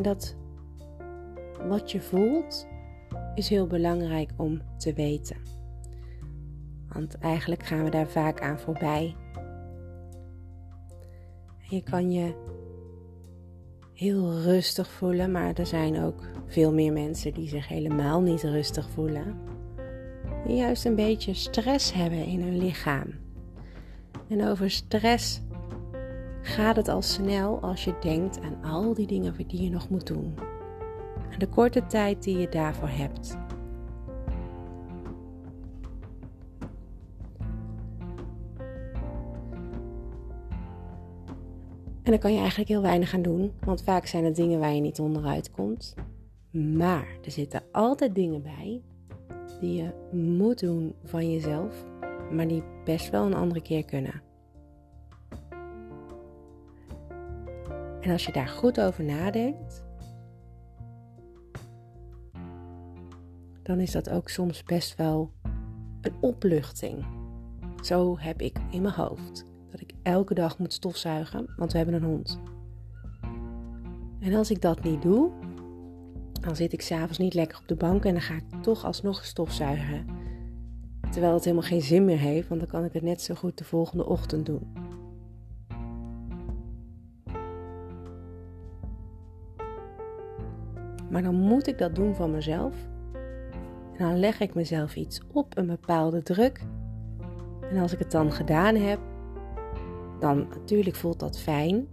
En 0.00 0.06
dat 0.06 0.36
wat 1.68 1.90
je 1.90 2.00
voelt 2.00 2.66
is 3.34 3.48
heel 3.48 3.66
belangrijk 3.66 4.30
om 4.36 4.60
te 4.76 4.92
weten. 4.92 5.36
Want 6.88 7.18
eigenlijk 7.18 7.62
gaan 7.62 7.84
we 7.84 7.90
daar 7.90 8.08
vaak 8.08 8.40
aan 8.40 8.58
voorbij. 8.58 9.16
je 11.58 11.82
kan 11.82 12.12
je 12.12 12.34
heel 13.92 14.40
rustig 14.40 14.90
voelen, 14.90 15.30
maar 15.30 15.54
er 15.54 15.66
zijn 15.66 16.02
ook 16.02 16.22
veel 16.46 16.72
meer 16.72 16.92
mensen 16.92 17.34
die 17.34 17.48
zich 17.48 17.68
helemaal 17.68 18.20
niet 18.20 18.42
rustig 18.42 18.90
voelen. 18.90 19.38
Die 20.46 20.56
juist 20.56 20.84
een 20.84 20.94
beetje 20.94 21.34
stress 21.34 21.92
hebben 21.92 22.24
in 22.24 22.42
hun 22.42 22.58
lichaam. 22.58 23.08
En 24.28 24.48
over 24.48 24.70
stress 24.70 25.40
gaat 26.42 26.76
het 26.76 26.88
al 26.88 27.02
snel 27.02 27.60
als 27.60 27.84
je 27.84 27.94
denkt 28.00 28.40
aan 28.40 28.72
al 28.72 28.94
die 28.94 29.06
dingen 29.06 29.34
die 29.46 29.62
je 29.62 29.70
nog 29.70 29.88
moet 29.88 30.06
doen. 30.06 30.34
En 31.30 31.38
de 31.38 31.48
korte 31.48 31.86
tijd 31.86 32.22
die 32.22 32.38
je 32.38 32.48
daarvoor 32.48 32.88
hebt. 32.88 33.38
En 42.02 42.16
dan 42.16 42.18
kan 42.18 42.32
je 42.32 42.38
eigenlijk 42.38 42.68
heel 42.68 42.82
weinig 42.82 43.14
aan 43.14 43.22
doen, 43.22 43.52
want 43.64 43.82
vaak 43.82 44.06
zijn 44.06 44.24
het 44.24 44.36
dingen 44.36 44.58
waar 44.58 44.74
je 44.74 44.80
niet 44.80 45.00
onderuit 45.00 45.50
komt. 45.50 45.94
Maar 46.50 47.06
er 47.24 47.30
zitten 47.30 47.62
altijd 47.72 48.14
dingen 48.14 48.42
bij 48.42 48.82
die 49.60 49.82
je 49.82 49.90
moet 50.12 50.58
doen 50.58 50.94
van 51.04 51.30
jezelf, 51.30 51.84
maar 52.30 52.48
die 52.48 52.62
best 52.84 53.10
wel 53.10 53.26
een 53.26 53.34
andere 53.34 53.62
keer 53.62 53.84
kunnen. 53.84 54.29
En 58.00 58.10
als 58.10 58.24
je 58.24 58.32
daar 58.32 58.48
goed 58.48 58.80
over 58.80 59.04
nadenkt, 59.04 59.84
dan 63.62 63.80
is 63.80 63.90
dat 63.90 64.10
ook 64.10 64.28
soms 64.28 64.62
best 64.62 64.96
wel 64.96 65.32
een 66.00 66.14
opluchting. 66.20 67.04
Zo 67.82 68.18
heb 68.18 68.40
ik 68.40 68.58
in 68.70 68.82
mijn 68.82 68.94
hoofd 68.94 69.44
dat 69.70 69.80
ik 69.80 69.92
elke 70.02 70.34
dag 70.34 70.58
moet 70.58 70.72
stofzuigen, 70.72 71.54
want 71.56 71.72
we 71.72 71.76
hebben 71.76 71.94
een 71.94 72.02
hond. 72.02 72.40
En 74.20 74.34
als 74.34 74.50
ik 74.50 74.62
dat 74.62 74.82
niet 74.82 75.02
doe, 75.02 75.30
dan 76.40 76.56
zit 76.56 76.72
ik 76.72 76.82
s'avonds 76.82 77.18
niet 77.18 77.34
lekker 77.34 77.58
op 77.58 77.68
de 77.68 77.74
bank 77.74 78.04
en 78.04 78.12
dan 78.12 78.22
ga 78.22 78.34
ik 78.34 78.62
toch 78.62 78.84
alsnog 78.84 79.24
stofzuigen. 79.24 80.06
Terwijl 81.10 81.34
het 81.34 81.44
helemaal 81.44 81.68
geen 81.68 81.82
zin 81.82 82.04
meer 82.04 82.18
heeft, 82.18 82.48
want 82.48 82.60
dan 82.60 82.70
kan 82.70 82.84
ik 82.84 82.92
het 82.92 83.02
net 83.02 83.22
zo 83.22 83.34
goed 83.34 83.58
de 83.58 83.64
volgende 83.64 84.06
ochtend 84.06 84.46
doen. 84.46 84.89
Maar 91.10 91.22
dan 91.22 91.34
moet 91.34 91.66
ik 91.66 91.78
dat 91.78 91.94
doen 91.94 92.14
van 92.14 92.30
mezelf. 92.30 92.74
En 93.96 94.06
dan 94.06 94.18
leg 94.18 94.40
ik 94.40 94.54
mezelf 94.54 94.96
iets 94.96 95.20
op, 95.32 95.56
een 95.56 95.66
bepaalde 95.66 96.22
druk. 96.22 96.60
En 97.70 97.78
als 97.78 97.92
ik 97.92 97.98
het 97.98 98.10
dan 98.10 98.32
gedaan 98.32 98.74
heb, 98.74 98.98
dan 100.18 100.48
natuurlijk 100.48 100.96
voelt 100.96 101.20
dat 101.20 101.40
fijn. 101.40 101.86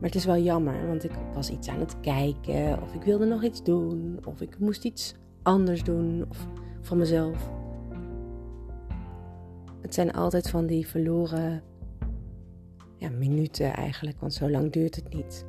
Maar 0.00 0.08
het 0.08 0.14
is 0.14 0.24
wel 0.24 0.38
jammer, 0.38 0.86
want 0.86 1.04
ik 1.04 1.12
was 1.34 1.50
iets 1.50 1.68
aan 1.68 1.80
het 1.80 2.00
kijken, 2.00 2.82
of 2.82 2.94
ik 2.94 3.02
wilde 3.02 3.26
nog 3.26 3.42
iets 3.42 3.62
doen, 3.62 4.18
of 4.24 4.40
ik 4.40 4.58
moest 4.58 4.84
iets 4.84 5.14
anders 5.42 5.82
doen, 5.82 6.24
of 6.28 6.46
van 6.80 6.98
mezelf. 6.98 7.50
Het 9.80 9.94
zijn 9.94 10.12
altijd 10.12 10.50
van 10.50 10.66
die 10.66 10.86
verloren 10.86 11.62
ja, 12.96 13.10
minuten 13.10 13.72
eigenlijk, 13.72 14.20
want 14.20 14.34
zo 14.34 14.50
lang 14.50 14.72
duurt 14.72 14.96
het 14.96 15.14
niet. 15.14 15.46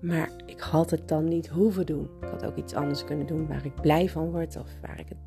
Maar 0.00 0.30
ik 0.46 0.60
had 0.60 0.90
het 0.90 1.08
dan 1.08 1.24
niet 1.24 1.48
hoeven 1.48 1.86
doen. 1.86 2.08
Ik 2.20 2.28
had 2.28 2.44
ook 2.44 2.56
iets 2.56 2.74
anders 2.74 3.04
kunnen 3.04 3.26
doen 3.26 3.46
waar 3.46 3.64
ik 3.64 3.80
blij 3.80 4.08
van 4.08 4.30
word 4.30 4.56
of 4.56 4.68
waar 4.80 5.00
ik 5.00 5.08
het, 5.08 5.18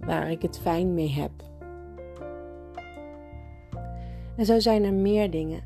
waar 0.00 0.30
ik 0.30 0.42
het 0.42 0.58
fijn 0.58 0.94
mee 0.94 1.10
heb. 1.10 1.30
En 4.36 4.46
zo 4.46 4.60
zijn 4.60 4.84
er 4.84 4.92
meer 4.92 5.30
dingen 5.30 5.62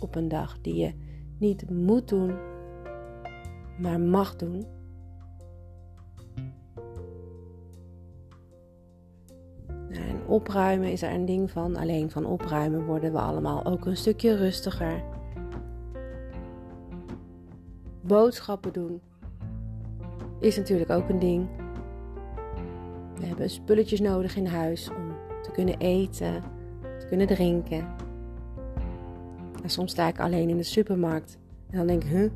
op 0.00 0.14
een 0.14 0.28
dag 0.28 0.60
die 0.60 0.74
je 0.74 0.92
niet 1.38 1.70
moet 1.70 2.08
doen, 2.08 2.34
maar 3.78 4.00
mag 4.00 4.36
doen. 4.36 4.66
En 9.90 10.26
opruimen 10.26 10.92
is 10.92 11.02
er 11.02 11.12
een 11.12 11.24
ding 11.24 11.50
van. 11.50 11.76
Alleen 11.76 12.10
van 12.10 12.26
opruimen 12.26 12.84
worden 12.84 13.12
we 13.12 13.18
allemaal 13.18 13.64
ook 13.64 13.86
een 13.86 13.96
stukje 13.96 14.36
rustiger 14.36 15.04
boodschappen 18.10 18.72
doen 18.72 19.00
is 20.40 20.56
natuurlijk 20.56 20.90
ook 20.90 21.08
een 21.08 21.18
ding. 21.18 21.48
We 23.14 23.26
hebben 23.26 23.50
spulletjes 23.50 24.00
nodig 24.00 24.36
in 24.36 24.46
huis 24.46 24.88
om 24.88 25.14
te 25.42 25.50
kunnen 25.50 25.78
eten, 25.78 26.42
te 26.98 27.06
kunnen 27.06 27.26
drinken. 27.26 27.86
En 29.62 29.70
soms 29.70 29.90
sta 29.90 30.08
ik 30.08 30.20
alleen 30.20 30.48
in 30.48 30.56
de 30.56 30.62
supermarkt 30.62 31.38
en 31.70 31.76
dan 31.76 31.86
denk 31.86 32.04
ik, 32.04 32.10
huh, 32.10 32.30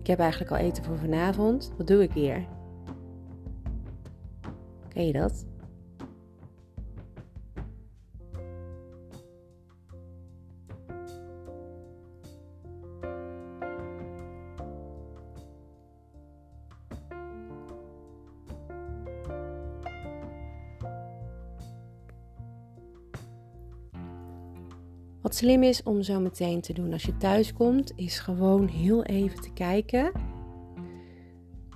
ik 0.00 0.06
heb 0.06 0.18
eigenlijk 0.18 0.50
al 0.50 0.56
eten 0.56 0.84
voor 0.84 0.98
vanavond. 0.98 1.72
Wat 1.76 1.86
doe 1.86 2.02
ik 2.02 2.12
hier? 2.12 2.46
Ken 4.88 5.06
je 5.06 5.12
dat? 5.12 5.46
Wat 25.22 25.34
slim 25.34 25.62
is 25.62 25.82
om 25.82 26.02
zo 26.02 26.20
meteen 26.20 26.60
te 26.60 26.72
doen 26.72 26.92
als 26.92 27.02
je 27.02 27.16
thuis 27.16 27.52
komt, 27.52 27.92
is 27.96 28.18
gewoon 28.18 28.66
heel 28.66 29.04
even 29.04 29.40
te 29.40 29.52
kijken 29.52 30.12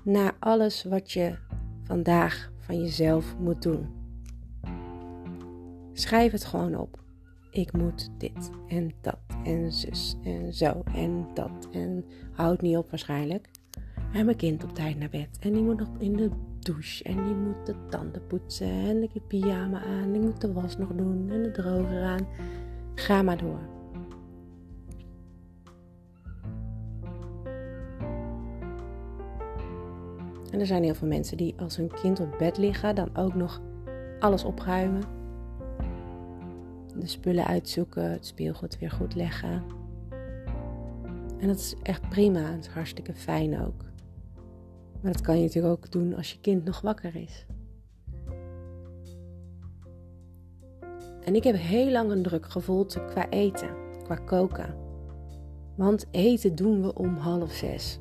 naar 0.05 0.37
alles 0.39 0.85
wat 0.85 1.13
je 1.13 1.37
vandaag 1.83 2.53
van 2.59 2.81
jezelf 2.81 3.37
moet 3.39 3.63
doen. 3.63 3.87
Schrijf 5.93 6.33
het 6.33 6.45
gewoon 6.45 6.77
op. 6.77 7.03
Ik 7.51 7.73
moet 7.73 8.11
dit 8.19 8.51
en 8.69 8.93
dat 9.01 9.19
en 9.45 9.73
zus 9.73 10.17
en 10.23 10.55
zo 10.55 10.83
en 10.95 11.27
dat 11.35 11.69
en 11.73 12.05
houd 12.33 12.61
niet 12.61 12.77
op 12.77 12.91
waarschijnlijk. 12.91 13.51
En 14.13 14.25
mijn 14.25 14.37
kind 14.37 14.65
op 14.65 14.75
tijd 14.75 14.99
naar 14.99 15.09
bed 15.09 15.39
en 15.41 15.53
die 15.53 15.63
moet 15.63 15.79
nog 15.79 15.89
in 15.99 16.17
de 16.17 16.31
douche 16.59 17.05
en 17.05 17.25
die 17.25 17.35
moet 17.35 17.67
de 17.67 17.75
tanden 17.89 18.27
poetsen 18.27 18.69
en 18.69 19.03
ik 19.03 19.11
heb 19.13 19.23
pyjama 19.29 19.83
aan 19.83 20.03
en 20.03 20.15
ik 20.15 20.21
moet 20.21 20.41
de 20.41 20.53
was 20.53 20.77
nog 20.77 20.89
doen 20.95 21.31
en 21.31 21.43
de 21.43 21.51
droger 21.51 22.03
aan. 22.03 22.27
Ga 22.95 23.23
maar 23.23 23.39
door. 23.39 23.59
En 30.51 30.61
er 30.61 30.67
zijn 30.67 30.83
heel 30.83 30.95
veel 30.95 31.09
mensen 31.09 31.37
die 31.37 31.55
als 31.57 31.77
hun 31.77 31.91
kind 32.01 32.21
op 32.21 32.35
bed 32.39 32.57
liggen, 32.57 32.95
dan 32.95 33.17
ook 33.17 33.35
nog 33.35 33.61
alles 34.19 34.45
opruimen. 34.45 35.03
De 36.99 37.07
spullen 37.07 37.47
uitzoeken, 37.47 38.11
het 38.11 38.27
speelgoed 38.27 38.79
weer 38.79 38.91
goed 38.91 39.15
leggen. 39.15 39.63
En 41.39 41.47
dat 41.47 41.57
is 41.57 41.75
echt 41.83 42.09
prima, 42.09 42.41
het 42.41 42.67
is 42.67 42.73
hartstikke 42.73 43.15
fijn 43.15 43.61
ook. 43.61 43.85
Maar 45.01 45.13
dat 45.13 45.21
kan 45.21 45.37
je 45.37 45.43
natuurlijk 45.43 45.75
ook 45.75 45.91
doen 45.91 46.15
als 46.15 46.33
je 46.33 46.41
kind 46.41 46.65
nog 46.65 46.81
wakker 46.81 47.17
is. 47.17 47.47
En 51.25 51.35
ik 51.35 51.45
heb 51.45 51.57
heel 51.57 51.91
lang 51.91 52.11
een 52.11 52.23
druk 52.23 52.51
gevoeld 52.51 53.05
qua 53.07 53.29
eten, 53.29 53.69
qua 54.05 54.15
koken. 54.15 54.75
Want 55.77 56.07
eten 56.11 56.55
doen 56.55 56.83
we 56.83 56.95
om 56.95 57.17
half 57.17 57.53
zes. 57.53 57.99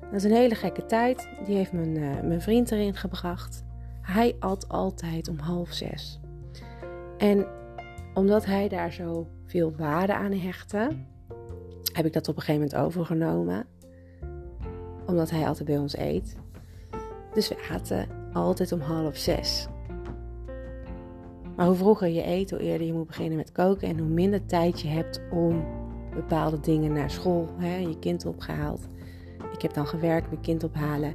Dat 0.00 0.12
is 0.12 0.24
een 0.24 0.36
hele 0.36 0.54
gekke 0.54 0.86
tijd. 0.86 1.28
Die 1.46 1.56
heeft 1.56 1.72
mijn, 1.72 1.96
uh, 1.96 2.20
mijn 2.20 2.42
vriend 2.42 2.70
erin 2.70 2.94
gebracht. 2.94 3.64
Hij 4.02 4.36
at 4.38 4.68
altijd 4.68 5.28
om 5.28 5.38
half 5.38 5.72
zes. 5.72 6.20
En 7.18 7.46
omdat 8.14 8.44
hij 8.44 8.68
daar 8.68 8.92
zo 8.92 9.26
veel 9.44 9.76
waarde 9.76 10.14
aan 10.14 10.32
hechtte, 10.32 10.90
heb 11.92 12.06
ik 12.06 12.12
dat 12.12 12.28
op 12.28 12.36
een 12.36 12.42
gegeven 12.42 12.68
moment 12.68 12.86
overgenomen. 12.86 13.66
Omdat 15.06 15.30
hij 15.30 15.46
altijd 15.46 15.64
bij 15.64 15.78
ons 15.78 15.96
eet. 15.96 16.36
Dus 17.34 17.48
we 17.48 17.68
aten 17.70 18.08
altijd 18.32 18.72
om 18.72 18.80
half 18.80 19.16
zes. 19.16 19.68
Maar 21.56 21.66
hoe 21.66 21.74
vroeger 21.74 22.08
je 22.08 22.26
eet, 22.26 22.50
hoe 22.50 22.60
eerder 22.60 22.86
je 22.86 22.92
moet 22.92 23.06
beginnen 23.06 23.36
met 23.36 23.52
koken 23.52 23.88
en 23.88 23.98
hoe 23.98 24.08
minder 24.08 24.46
tijd 24.46 24.80
je 24.80 24.88
hebt 24.88 25.20
om 25.30 25.64
bepaalde 26.14 26.60
dingen 26.60 26.92
naar 26.92 27.10
school, 27.10 27.48
hè, 27.58 27.76
je 27.76 27.98
kind 27.98 28.26
opgehaald. 28.26 28.88
Ik 29.52 29.62
heb 29.62 29.74
dan 29.74 29.86
gewerkt, 29.86 30.30
mijn 30.30 30.42
kind 30.42 30.64
ophalen. 30.64 31.14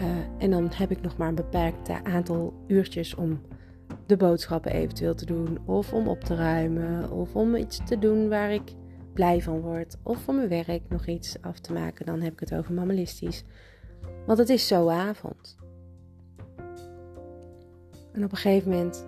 Uh, 0.00 0.06
en 0.38 0.50
dan 0.50 0.68
heb 0.74 0.90
ik 0.90 1.00
nog 1.00 1.16
maar 1.16 1.28
een 1.28 1.34
beperkt 1.34 1.90
aantal 2.02 2.52
uurtjes 2.66 3.14
om 3.14 3.40
de 4.06 4.16
boodschappen 4.16 4.72
eventueel 4.72 5.14
te 5.14 5.26
doen, 5.26 5.58
of 5.64 5.92
om 5.92 6.08
op 6.08 6.20
te 6.20 6.34
ruimen, 6.34 7.10
of 7.10 7.34
om 7.34 7.56
iets 7.56 7.80
te 7.84 7.98
doen 7.98 8.28
waar 8.28 8.52
ik 8.52 8.72
blij 9.14 9.42
van 9.42 9.60
word, 9.60 9.96
of 10.02 10.18
voor 10.18 10.34
mijn 10.34 10.48
werk 10.48 10.82
nog 10.88 11.06
iets 11.06 11.36
af 11.40 11.58
te 11.58 11.72
maken. 11.72 12.06
Dan 12.06 12.20
heb 12.20 12.32
ik 12.32 12.40
het 12.40 12.54
over 12.54 12.74
mammalistisch. 12.74 13.44
Want 14.26 14.38
het 14.38 14.48
is 14.48 14.66
zo 14.66 14.88
avond. 14.88 15.56
En 18.12 18.24
op 18.24 18.30
een 18.30 18.38
gegeven 18.38 18.70
moment 18.70 19.06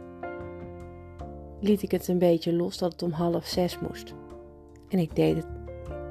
liet 1.62 1.82
ik 1.82 1.90
het 1.90 2.08
een 2.08 2.18
beetje 2.18 2.52
los 2.52 2.78
dat 2.78 2.92
het 2.92 3.02
om 3.02 3.10
half 3.10 3.46
zes 3.46 3.78
moest. 3.78 4.14
En 4.88 4.98
ik 4.98 5.16
deed 5.16 5.36
het 5.36 5.46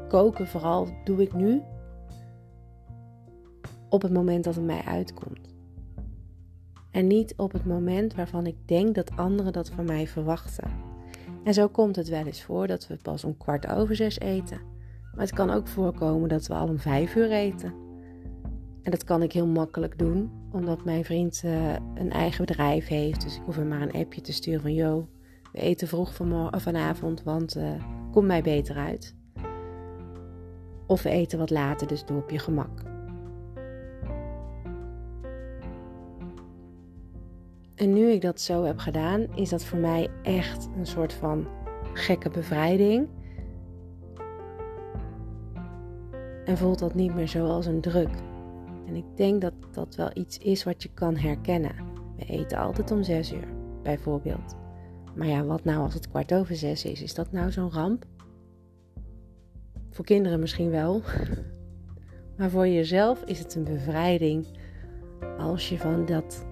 koken 0.08 0.48
vooral, 0.48 0.88
doe 1.04 1.22
ik 1.22 1.34
nu 1.34 1.62
op 3.90 4.02
het 4.02 4.14
moment 4.14 4.44
dat 4.44 4.56
het 4.56 4.64
mij 4.64 4.82
uitkomt. 4.86 5.50
En 6.92 7.08
niet 7.08 7.34
op 7.38 7.52
het 7.52 7.66
moment 7.66 8.16
waarvan 8.16 8.46
ik 8.46 8.56
denk 8.66 8.96
dat 8.96 9.16
anderen 9.16 9.54
dat 9.54 9.70
van 9.70 9.86
mij 9.86 10.08
verwachten. 10.08 10.70
En 11.44 11.54
zo 11.54 11.68
komt 11.68 11.96
het 11.96 12.10
wel 12.10 12.26
eens 12.26 12.44
voor 12.44 12.68
dat 12.68 12.88
we 12.88 12.98
pas 13.02 13.24
om 13.24 13.38
kwart 13.38 13.68
over 13.68 13.96
zes 13.96 14.20
eten. 14.20 14.60
Maar 15.16 15.26
het 15.26 15.34
kan 15.34 15.50
ook 15.50 15.68
voorkomen 15.68 16.30
dat 16.30 16.48
we 16.48 16.54
al 16.54 16.68
om 16.68 16.80
vijf 16.80 17.16
uur 17.16 17.32
eten. 17.32 17.74
En 18.82 18.92
dat 18.92 19.04
kan 19.04 19.24
ik 19.24 19.32
heel 19.32 19.48
makkelijk 19.48 20.00
doen, 20.00 20.32
omdat 20.52 20.86
mijn 20.86 21.06
vriend 21.06 21.42
uh, 21.46 21.74
een 21.96 22.12
eigen 22.12 22.46
bedrijf 22.46 22.88
heeft. 22.88 23.22
Dus 23.22 23.36
ik 23.36 23.42
hoef 23.46 23.56
hem 23.56 23.68
maar 23.68 23.82
een 23.82 24.02
appje 24.02 24.22
te 24.22 24.34
sturen 24.34 24.62
van: 24.62 24.74
Yo, 24.74 25.08
we 25.52 25.60
eten 25.60 25.88
vroeg 25.88 26.14
vanavond, 26.52 27.24
want 27.24 27.58
uh, 27.58 27.70
komt 28.12 28.28
mij 28.28 28.42
beter 28.42 28.76
uit. 28.76 29.16
Of 30.88 31.04
we 31.04 31.10
eten 31.10 31.40
wat 31.40 31.50
later, 31.50 31.88
dus 31.88 32.06
doe 32.06 32.18
op 32.18 32.30
je 32.30 32.40
gemak. 32.40 32.82
En 37.76 37.94
nu 37.94 38.10
ik 38.10 38.22
dat 38.22 38.42
zo 38.42 38.64
heb 38.64 38.78
gedaan, 38.78 39.28
is 39.36 39.50
dat 39.50 39.64
voor 39.64 39.80
mij 39.80 40.10
echt 40.24 40.70
een 40.78 40.86
soort 40.86 41.14
van 41.14 41.48
gekke 41.94 42.30
bevrijding. 42.30 43.08
En 46.46 46.58
voelt 46.58 46.80
dat 46.80 46.94
niet 46.94 47.14
meer 47.14 47.28
zo 47.28 47.46
als 47.46 47.66
een 47.66 47.82
druk. 47.82 48.10
En 48.88 48.96
ik 48.96 49.06
denk 49.16 49.42
dat 49.42 49.54
dat 49.72 49.96
wel 49.96 50.10
iets 50.14 50.38
is 50.38 50.64
wat 50.64 50.84
je 50.84 50.90
kan 50.94 51.18
herkennen. 51.18 51.76
We 52.18 52.26
eten 52.26 52.58
altijd 52.58 52.92
om 52.92 53.04
zes 53.04 53.34
uur, 53.34 53.48
bijvoorbeeld. 53.84 54.61
Maar 55.15 55.28
ja, 55.28 55.43
wat 55.43 55.63
nou 55.63 55.80
als 55.80 55.93
het 55.93 56.10
kwart 56.10 56.34
over 56.34 56.56
zes 56.56 56.86
is? 56.86 57.02
Is 57.02 57.13
dat 57.13 57.32
nou 57.32 57.52
zo'n 57.52 57.71
ramp? 57.71 58.06
Voor 59.89 60.06
kinderen 60.06 60.39
misschien 60.39 60.69
wel. 60.69 61.02
Maar 62.38 62.50
voor 62.50 62.67
jezelf 62.67 63.24
is 63.24 63.39
het 63.39 63.56
een 63.56 63.63
bevrijding 63.63 64.47
als 65.38 65.69
je 65.69 65.78
van 65.78 66.06
dat 66.06 66.45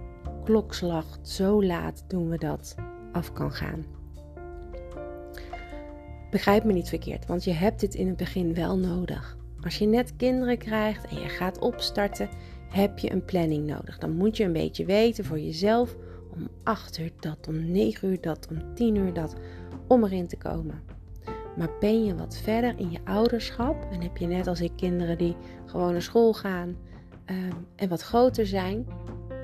klokslag 0.43 1.19
zo 1.21 1.63
laat 1.63 2.03
doen 2.07 2.29
we 2.29 2.37
dat 2.37 2.75
af 3.11 3.33
kan 3.33 3.51
gaan. 3.51 3.85
Begrijp 6.29 6.63
me 6.63 6.73
niet 6.73 6.89
verkeerd, 6.89 7.25
want 7.25 7.43
je 7.43 7.53
hebt 7.53 7.79
dit 7.79 7.95
in 7.95 8.07
het 8.07 8.17
begin 8.17 8.53
wel 8.53 8.77
nodig. 8.77 9.37
Als 9.61 9.77
je 9.77 9.85
net 9.85 10.15
kinderen 10.15 10.57
krijgt 10.57 11.07
en 11.07 11.19
je 11.19 11.29
gaat 11.29 11.59
opstarten, 11.59 12.29
heb 12.69 12.99
je 12.99 13.11
een 13.11 13.25
planning 13.25 13.67
nodig. 13.67 13.97
Dan 13.97 14.11
moet 14.11 14.37
je 14.37 14.43
een 14.43 14.53
beetje 14.53 14.85
weten 14.85 15.25
voor 15.25 15.39
jezelf 15.39 15.95
om 16.39 16.47
8 16.63 16.99
uur 16.99 17.11
dat, 17.19 17.47
om 17.47 17.71
9 17.71 18.09
uur 18.09 18.21
dat, 18.21 18.47
om 18.51 18.75
10 18.75 18.95
uur 18.95 19.13
dat, 19.13 19.35
om 19.87 20.03
erin 20.03 20.27
te 20.27 20.37
komen. 20.37 20.81
Maar 21.57 21.69
ben 21.79 22.05
je 22.05 22.15
wat 22.15 22.37
verder 22.37 22.73
in 22.77 22.91
je 22.91 22.99
ouderschap 23.03 23.87
en 23.91 24.01
heb 24.01 24.17
je 24.17 24.27
net 24.27 24.47
als 24.47 24.61
ik 24.61 24.71
kinderen 24.75 25.17
die 25.17 25.35
gewoon 25.65 25.91
naar 25.91 26.01
school 26.01 26.33
gaan 26.33 26.75
um, 27.25 27.67
en 27.75 27.89
wat 27.89 28.01
groter 28.01 28.47
zijn, 28.47 28.85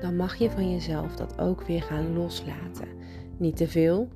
dan 0.00 0.16
mag 0.16 0.36
je 0.36 0.50
van 0.50 0.72
jezelf 0.72 1.16
dat 1.16 1.38
ook 1.38 1.62
weer 1.62 1.82
gaan 1.82 2.12
loslaten. 2.12 2.88
Niet 3.36 3.56
te 3.56 3.68
veel, 3.68 4.08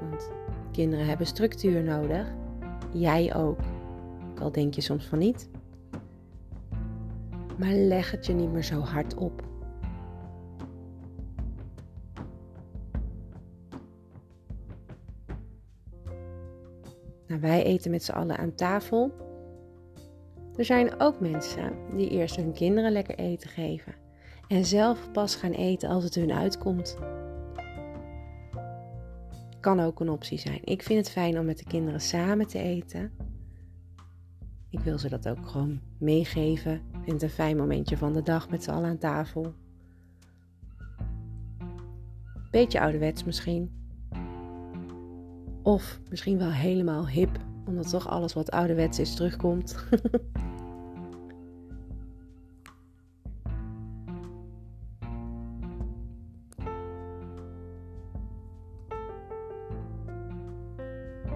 want 0.00 0.30
kinderen 0.72 1.06
hebben 1.06 1.26
structuur 1.26 1.82
nodig. 1.82 2.26
Jij 2.92 3.34
ook. 3.34 3.58
Ook 4.30 4.40
al 4.40 4.52
denk 4.52 4.74
je 4.74 4.80
soms 4.80 5.06
van 5.06 5.18
niet. 5.18 5.48
Maar 7.58 7.72
leg 7.72 8.10
het 8.10 8.26
je 8.26 8.32
niet 8.32 8.52
meer 8.52 8.64
zo 8.64 8.80
hard 8.80 9.14
op. 9.14 9.42
Nou, 17.34 17.46
wij 17.46 17.64
eten 17.64 17.90
met 17.90 18.02
z'n 18.02 18.12
allen 18.12 18.36
aan 18.36 18.54
tafel. 18.54 19.12
Er 20.56 20.64
zijn 20.64 21.00
ook 21.00 21.20
mensen 21.20 21.72
die 21.96 22.08
eerst 22.10 22.36
hun 22.36 22.52
kinderen 22.52 22.92
lekker 22.92 23.14
eten 23.14 23.50
geven 23.50 23.94
en 24.48 24.64
zelf 24.64 25.10
pas 25.12 25.34
gaan 25.34 25.52
eten 25.52 25.88
als 25.88 26.04
het 26.04 26.14
hun 26.14 26.32
uitkomt. 26.32 26.98
Kan 29.60 29.80
ook 29.80 30.00
een 30.00 30.08
optie 30.08 30.38
zijn. 30.38 30.60
Ik 30.64 30.82
vind 30.82 30.98
het 30.98 31.10
fijn 31.10 31.38
om 31.38 31.44
met 31.44 31.58
de 31.58 31.64
kinderen 31.64 32.00
samen 32.00 32.46
te 32.46 32.58
eten. 32.58 33.12
Ik 34.70 34.80
wil 34.80 34.98
ze 34.98 35.08
dat 35.08 35.28
ook 35.28 35.46
gewoon 35.46 35.80
meegeven. 35.98 36.74
Ik 36.74 37.00
vind 37.02 37.12
het 37.12 37.22
een 37.22 37.28
fijn 37.28 37.56
momentje 37.56 37.96
van 37.96 38.12
de 38.12 38.22
dag 38.22 38.50
met 38.50 38.62
z'n 38.62 38.70
allen 38.70 38.88
aan 38.88 38.98
tafel. 38.98 39.54
Beetje 42.50 42.80
ouderwets 42.80 43.24
misschien. 43.24 43.83
Of 45.64 46.00
misschien 46.10 46.38
wel 46.38 46.50
helemaal 46.50 47.08
hip, 47.08 47.38
omdat 47.66 47.90
toch 47.90 48.08
alles 48.08 48.32
wat 48.32 48.50
ouderwets 48.50 48.98
is 48.98 49.14
terugkomt. 49.14 49.76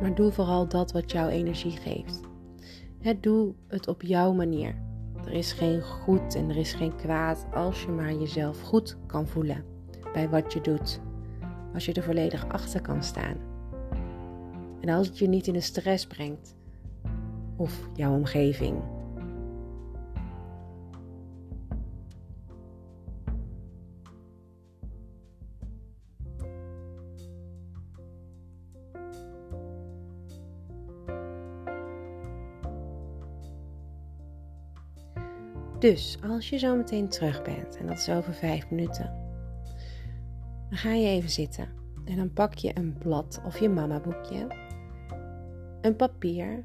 maar 0.00 0.14
doe 0.14 0.32
vooral 0.32 0.68
dat 0.68 0.92
wat 0.92 1.12
jouw 1.12 1.28
energie 1.28 1.76
geeft. 1.76 2.20
doe 3.20 3.54
het 3.66 3.88
op 3.88 4.02
jouw 4.02 4.32
manier. 4.32 4.74
Er 5.24 5.32
is 5.32 5.52
geen 5.52 5.82
goed 5.82 6.34
en 6.34 6.50
er 6.50 6.56
is 6.56 6.72
geen 6.72 6.96
kwaad 6.96 7.46
als 7.54 7.82
je 7.82 7.88
maar 7.88 8.14
jezelf 8.14 8.60
goed 8.60 8.96
kan 9.06 9.26
voelen 9.26 9.64
bij 10.12 10.28
wat 10.28 10.52
je 10.52 10.60
doet. 10.60 11.00
Als 11.74 11.84
je 11.84 11.92
er 11.92 12.02
volledig 12.02 12.48
achter 12.48 12.80
kan 12.80 13.02
staan. 13.02 13.57
En 14.80 14.88
als 14.88 15.06
het 15.06 15.18
je 15.18 15.28
niet 15.28 15.46
in 15.46 15.52
de 15.52 15.60
stress 15.60 16.06
brengt, 16.06 16.56
of 17.56 17.88
jouw 17.94 18.14
omgeving. 18.14 18.82
Dus 35.78 36.18
als 36.28 36.48
je 36.48 36.58
zo 36.58 36.76
meteen 36.76 37.08
terug 37.08 37.42
bent, 37.42 37.76
en 37.76 37.86
dat 37.86 37.98
is 37.98 38.08
over 38.08 38.34
vijf 38.34 38.70
minuten, 38.70 39.12
dan 40.68 40.78
ga 40.78 40.92
je 40.92 41.08
even 41.08 41.30
zitten. 41.30 41.68
En 42.04 42.16
dan 42.16 42.32
pak 42.32 42.54
je 42.54 42.70
een 42.74 42.98
blad 42.98 43.40
of 43.44 43.60
je 43.60 43.68
mama 43.68 44.00
boekje 44.00 44.46
een 45.80 45.96
papier, 45.96 46.64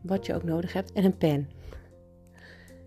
wat 0.00 0.26
je 0.26 0.34
ook 0.34 0.42
nodig 0.42 0.72
hebt, 0.72 0.92
en 0.92 1.04
een 1.04 1.16
pen. 1.16 1.48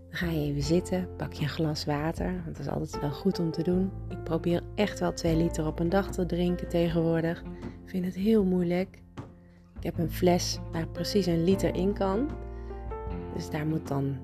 Dan 0.08 0.18
ga 0.18 0.26
je 0.26 0.40
even 0.40 0.62
zitten, 0.62 1.08
pak 1.16 1.32
je 1.32 1.42
een 1.42 1.48
glas 1.48 1.84
water, 1.84 2.32
want 2.32 2.56
dat 2.56 2.58
is 2.58 2.68
altijd 2.68 3.00
wel 3.00 3.10
goed 3.10 3.38
om 3.38 3.50
te 3.50 3.62
doen. 3.62 3.90
Ik 4.08 4.24
probeer 4.24 4.62
echt 4.74 5.00
wel 5.00 5.12
2 5.12 5.36
liter 5.36 5.66
op 5.66 5.78
een 5.78 5.88
dag 5.88 6.10
te 6.10 6.26
drinken 6.26 6.68
tegenwoordig. 6.68 7.42
Ik 7.60 7.90
vind 7.90 8.04
het 8.04 8.14
heel 8.14 8.44
moeilijk. 8.44 9.02
Ik 9.76 9.82
heb 9.82 9.98
een 9.98 10.10
fles 10.10 10.58
waar 10.72 10.88
precies 10.88 11.26
een 11.26 11.44
liter 11.44 11.74
in 11.74 11.92
kan. 11.92 12.30
Dus 13.34 13.50
daar 13.50 13.66
moet 13.66 13.88
dan 13.88 14.16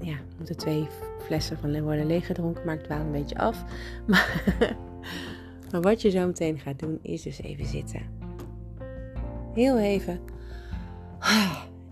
ja, 0.00 0.16
moeten 0.36 0.56
twee 0.56 0.86
flessen 1.18 1.58
van 1.58 1.82
worden 1.82 2.06
leeggedronken, 2.06 2.64
maar 2.64 2.74
ik 2.74 2.84
dwaal 2.84 3.00
een 3.00 3.12
beetje 3.12 3.38
af. 3.38 3.64
Maar, 4.06 4.76
maar 5.70 5.80
wat 5.80 6.02
je 6.02 6.10
zo 6.10 6.26
meteen 6.26 6.58
gaat 6.58 6.78
doen, 6.78 6.98
is 7.02 7.22
dus 7.22 7.42
even 7.42 7.66
zitten. 7.66 8.23
Heel 9.54 9.78
even. 9.78 10.20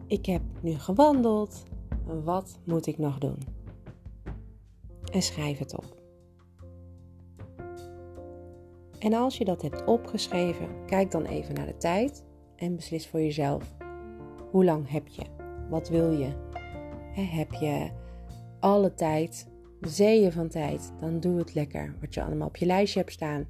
Ik 0.07 0.27
heb 0.27 0.43
nu 0.61 0.79
gewandeld. 0.79 1.63
Wat 2.25 2.59
moet 2.65 2.87
ik 2.87 2.99
nog 2.99 3.19
doen? 3.19 3.39
En 5.13 5.23
schrijf 5.23 5.59
het 5.59 5.77
op. 5.77 6.01
En 8.99 9.13
als 9.15 9.39
je 9.39 9.45
dat 9.45 9.63
hebt 9.63 9.85
opgeschreven, 9.85 10.85
kijk 10.87 11.11
dan 11.11 11.25
even 11.25 11.55
naar 11.55 11.67
de 11.67 11.77
tijd 11.77 12.25
en 12.57 12.77
beslis 12.77 13.09
voor 13.09 13.21
jezelf. 13.21 13.75
Hoe 14.51 14.65
lang 14.65 14.91
heb 14.91 15.09
je? 15.09 15.23
Wat 15.71 15.89
wil 15.89 16.11
je? 16.11 16.31
Heb 17.15 17.53
je 17.53 17.91
alle 18.61 18.95
tijd, 18.95 19.49
zeeën 19.81 20.33
van 20.33 20.49
tijd, 20.49 20.93
dan 21.01 21.21
doe 21.21 21.39
het 21.39 21.55
lekker 21.55 21.95
wat 22.01 22.15
je 22.15 22.23
allemaal 22.23 22.49
op 22.49 22.57
je 22.57 22.67
lijstje 22.67 22.99
hebt 22.99 23.13
staan. 23.13 23.47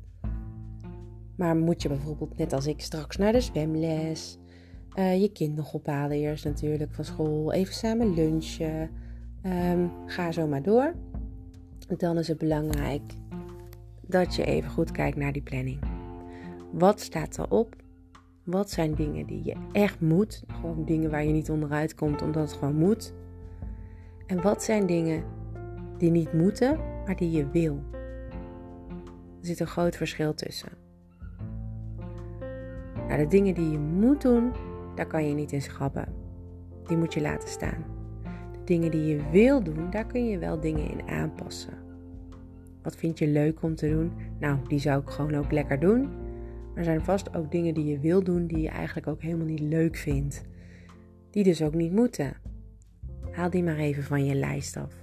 Maar 1.42 1.56
moet 1.56 1.82
je 1.82 1.88
bijvoorbeeld, 1.88 2.36
net 2.36 2.52
als 2.52 2.66
ik, 2.66 2.80
straks 2.80 3.16
naar 3.16 3.32
de 3.32 3.40
zwemles, 3.40 4.38
uh, 4.98 5.20
je 5.20 5.32
kind 5.32 5.56
nog 5.56 5.74
ophalen 5.74 6.16
eerst 6.16 6.44
natuurlijk 6.44 6.94
van 6.94 7.04
school, 7.04 7.52
even 7.52 7.74
samen 7.74 8.14
lunchen, 8.14 8.90
um, 9.46 9.90
ga 10.06 10.32
zo 10.32 10.46
maar 10.46 10.62
door. 10.62 10.94
Dan 11.96 12.18
is 12.18 12.28
het 12.28 12.38
belangrijk 12.38 13.02
dat 14.00 14.34
je 14.34 14.44
even 14.44 14.70
goed 14.70 14.90
kijkt 14.90 15.16
naar 15.16 15.32
die 15.32 15.42
planning. 15.42 15.78
Wat 16.72 17.00
staat 17.00 17.38
erop? 17.38 17.76
Wat 18.44 18.70
zijn 18.70 18.94
dingen 18.94 19.26
die 19.26 19.44
je 19.44 19.56
echt 19.72 20.00
moet? 20.00 20.42
Gewoon 20.46 20.84
dingen 20.84 21.10
waar 21.10 21.24
je 21.24 21.32
niet 21.32 21.50
onderuit 21.50 21.94
komt 21.94 22.22
omdat 22.22 22.50
het 22.50 22.58
gewoon 22.58 22.76
moet. 22.76 23.14
En 24.26 24.42
wat 24.42 24.62
zijn 24.62 24.86
dingen 24.86 25.24
die 25.98 26.10
niet 26.10 26.32
moeten, 26.32 26.78
maar 27.06 27.16
die 27.16 27.30
je 27.30 27.50
wil? 27.50 27.82
Er 29.40 29.46
zit 29.46 29.60
een 29.60 29.66
groot 29.66 29.96
verschil 29.96 30.34
tussen. 30.34 30.81
Nou, 33.08 33.18
de 33.18 33.26
dingen 33.26 33.54
die 33.54 33.70
je 33.70 33.78
moet 33.78 34.22
doen, 34.22 34.52
daar 34.94 35.06
kan 35.06 35.28
je 35.28 35.34
niet 35.34 35.52
in 35.52 35.62
schrappen. 35.62 36.14
Die 36.86 36.96
moet 36.96 37.14
je 37.14 37.20
laten 37.20 37.48
staan. 37.48 37.84
De 38.52 38.64
dingen 38.64 38.90
die 38.90 39.06
je 39.06 39.30
wil 39.30 39.62
doen, 39.62 39.90
daar 39.90 40.06
kun 40.06 40.26
je 40.26 40.38
wel 40.38 40.60
dingen 40.60 40.90
in 40.90 41.08
aanpassen. 41.08 41.74
Wat 42.82 42.96
vind 42.96 43.18
je 43.18 43.26
leuk 43.26 43.62
om 43.62 43.74
te 43.74 43.88
doen? 43.88 44.12
Nou, 44.40 44.58
die 44.68 44.78
zou 44.78 45.00
ik 45.00 45.08
gewoon 45.08 45.34
ook 45.34 45.52
lekker 45.52 45.80
doen. 45.80 46.00
Maar 46.00 46.78
er 46.78 46.84
zijn 46.84 47.04
vast 47.04 47.36
ook 47.36 47.50
dingen 47.50 47.74
die 47.74 47.86
je 47.86 47.98
wil 47.98 48.22
doen 48.22 48.46
die 48.46 48.60
je 48.60 48.68
eigenlijk 48.68 49.06
ook 49.06 49.22
helemaal 49.22 49.46
niet 49.46 49.60
leuk 49.60 49.96
vindt. 49.96 50.44
Die 51.30 51.44
dus 51.44 51.62
ook 51.62 51.74
niet 51.74 51.92
moeten. 51.92 52.32
Haal 53.30 53.50
die 53.50 53.62
maar 53.62 53.76
even 53.76 54.02
van 54.02 54.24
je 54.24 54.34
lijst 54.34 54.76
af. 54.76 54.94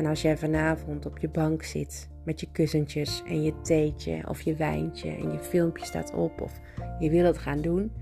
En 0.00 0.06
als 0.06 0.22
jij 0.22 0.36
vanavond 0.36 1.06
op 1.06 1.18
je 1.18 1.28
bank 1.28 1.62
zit 1.62 2.08
met 2.24 2.40
je 2.40 2.48
kussentjes 2.52 3.22
en 3.26 3.42
je 3.42 3.60
theetje 3.60 4.28
of 4.28 4.40
je 4.40 4.54
wijntje 4.54 5.10
en 5.10 5.32
je 5.32 5.38
filmpje 5.38 5.84
staat 5.84 6.14
op 6.14 6.40
of 6.40 6.60
je 6.98 7.10
wil 7.10 7.24
het 7.24 7.38
gaan 7.38 7.60
doen, 7.60 7.92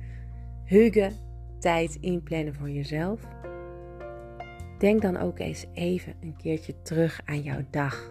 huggen, 0.64 1.12
tijd 1.58 1.98
inplannen 2.00 2.54
voor 2.54 2.70
jezelf. 2.70 3.20
Denk 4.78 5.02
dan 5.02 5.16
ook 5.16 5.38
eens 5.38 5.66
even 5.72 6.14
een 6.20 6.36
keertje 6.36 6.82
terug 6.82 7.20
aan 7.24 7.42
jouw 7.42 7.64
dag. 7.70 8.10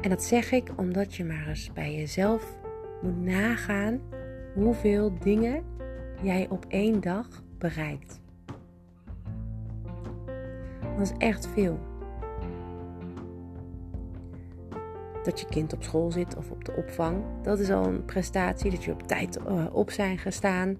En 0.00 0.10
dat 0.10 0.22
zeg 0.22 0.52
ik 0.52 0.70
omdat 0.76 1.14
je 1.14 1.24
maar 1.24 1.48
eens 1.48 1.72
bij 1.72 1.94
jezelf 1.94 2.58
moet 3.02 3.20
nagaan 3.20 4.00
hoeveel 4.54 5.18
dingen 5.18 5.64
jij 6.22 6.46
op 6.48 6.64
één 6.68 7.00
dag 7.00 7.42
bereikt. 7.58 8.20
Dat 10.98 11.06
is 11.06 11.16
echt 11.18 11.46
veel. 11.46 11.78
Dat 15.22 15.40
je 15.40 15.46
kind 15.48 15.72
op 15.72 15.82
school 15.82 16.10
zit 16.10 16.36
of 16.36 16.50
op 16.50 16.64
de 16.64 16.72
opvang, 16.76 17.22
dat 17.42 17.58
is 17.58 17.70
al 17.70 17.86
een 17.86 18.04
prestatie. 18.04 18.70
Dat 18.70 18.84
je 18.84 18.92
op 18.92 19.02
tijd 19.02 19.36
eh, 19.36 19.66
op 19.72 19.90
zijn 19.90 20.18
gestaan. 20.18 20.78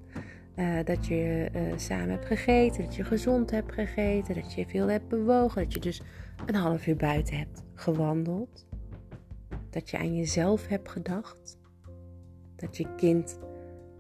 Uh, 0.57 0.85
dat 0.85 1.07
je 1.07 1.49
uh, 1.55 1.61
samen 1.77 2.11
hebt 2.11 2.27
gegeten, 2.27 2.85
dat 2.85 2.95
je 2.95 3.05
gezond 3.05 3.51
hebt 3.51 3.73
gegeten, 3.73 4.35
dat 4.35 4.55
je 4.55 4.67
veel 4.67 4.89
hebt 4.89 5.09
bewogen, 5.09 5.63
dat 5.63 5.73
je 5.73 5.81
dus 5.81 6.03
een 6.47 6.55
half 6.55 6.87
uur 6.87 6.97
buiten 6.97 7.37
hebt 7.37 7.63
gewandeld. 7.75 8.67
Dat 9.71 9.91
je 9.91 9.99
aan 9.99 10.17
jezelf 10.17 10.69
hebt 10.69 10.89
gedacht. 10.89 11.59
Dat 12.57 12.77
je 12.77 12.95
kind 12.97 13.39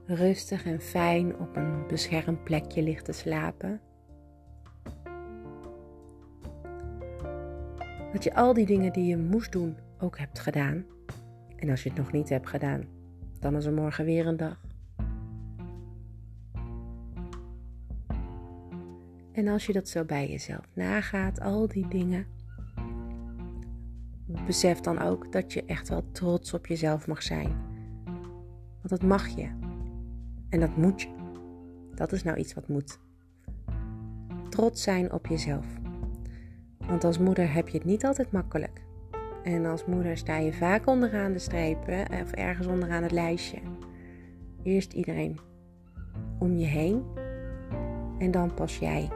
rustig 0.07 0.64
en 0.64 0.81
fijn 0.81 1.38
op 1.38 1.57
een 1.57 1.87
beschermd 1.87 2.44
plekje 2.44 2.83
ligt 2.83 3.04
te 3.04 3.12
slapen. 3.12 3.81
Dat 8.12 8.25
je 8.25 8.35
al 8.35 8.55
die 8.55 8.66
dingen 8.66 8.92
die 8.92 9.05
je 9.05 9.16
moest 9.16 9.53
doen 9.53 9.77
ook 9.99 10.18
hebt 10.18 10.38
gedaan. 10.38 10.85
En 11.57 11.71
als 11.71 11.83
je 11.83 11.88
het 11.88 11.99
nog 11.99 12.12
niet 12.12 12.29
hebt 12.29 12.49
gedaan, 12.49 12.85
dan 13.40 13.57
is 13.57 13.64
er 13.64 13.73
morgen 13.73 14.05
weer 14.05 14.27
een 14.27 14.37
dag. 14.37 14.61
En 19.33 19.49
als 19.49 19.66
je 19.66 19.73
dat 19.73 19.88
zo 19.88 20.05
bij 20.05 20.31
jezelf 20.31 20.68
nagaat, 20.73 21.40
al 21.40 21.68
die 21.68 21.88
dingen, 21.88 22.27
besef 24.47 24.81
dan 24.81 24.99
ook 24.99 25.33
dat 25.33 25.53
je 25.53 25.64
echt 25.64 25.88
wel 25.88 26.11
trots 26.12 26.55
op 26.55 26.66
jezelf 26.66 27.07
mag 27.07 27.23
zijn. 27.23 27.53
Want 28.83 28.88
dat 28.88 29.03
mag 29.03 29.29
je. 29.29 29.49
En 30.49 30.61
dat 30.61 30.77
moet 30.77 31.03
je. 31.03 31.09
Dat 31.94 32.12
is 32.12 32.23
nou 32.23 32.38
iets 32.38 32.55
wat 32.55 32.68
moet. 32.68 32.99
Trots 34.49 34.83
zijn 34.83 35.12
op 35.12 35.27
jezelf. 35.27 35.78
Want 36.88 37.05
als 37.05 37.18
moeder 37.18 37.53
heb 37.53 37.68
je 37.68 37.79
het 37.79 37.87
niet 37.87 38.05
altijd 38.05 38.33
makkelijk. 38.33 38.83
En 39.42 39.66
als 39.66 39.85
moeder 39.85 40.16
sta 40.16 40.37
je 40.37 40.53
vaak 40.53 40.87
onderaan 40.87 41.33
de 41.33 41.38
strepen 41.38 42.07
of 42.22 42.33
ergens 42.33 42.66
onderaan 42.66 43.03
het 43.03 43.12
lijstje. 43.12 43.59
Eerst 44.62 44.92
iedereen 44.92 45.38
om 46.38 46.57
je 46.57 46.66
heen 46.66 47.03
en 48.18 48.31
dan 48.31 48.55
pas 48.55 48.79
jij. 48.79 49.09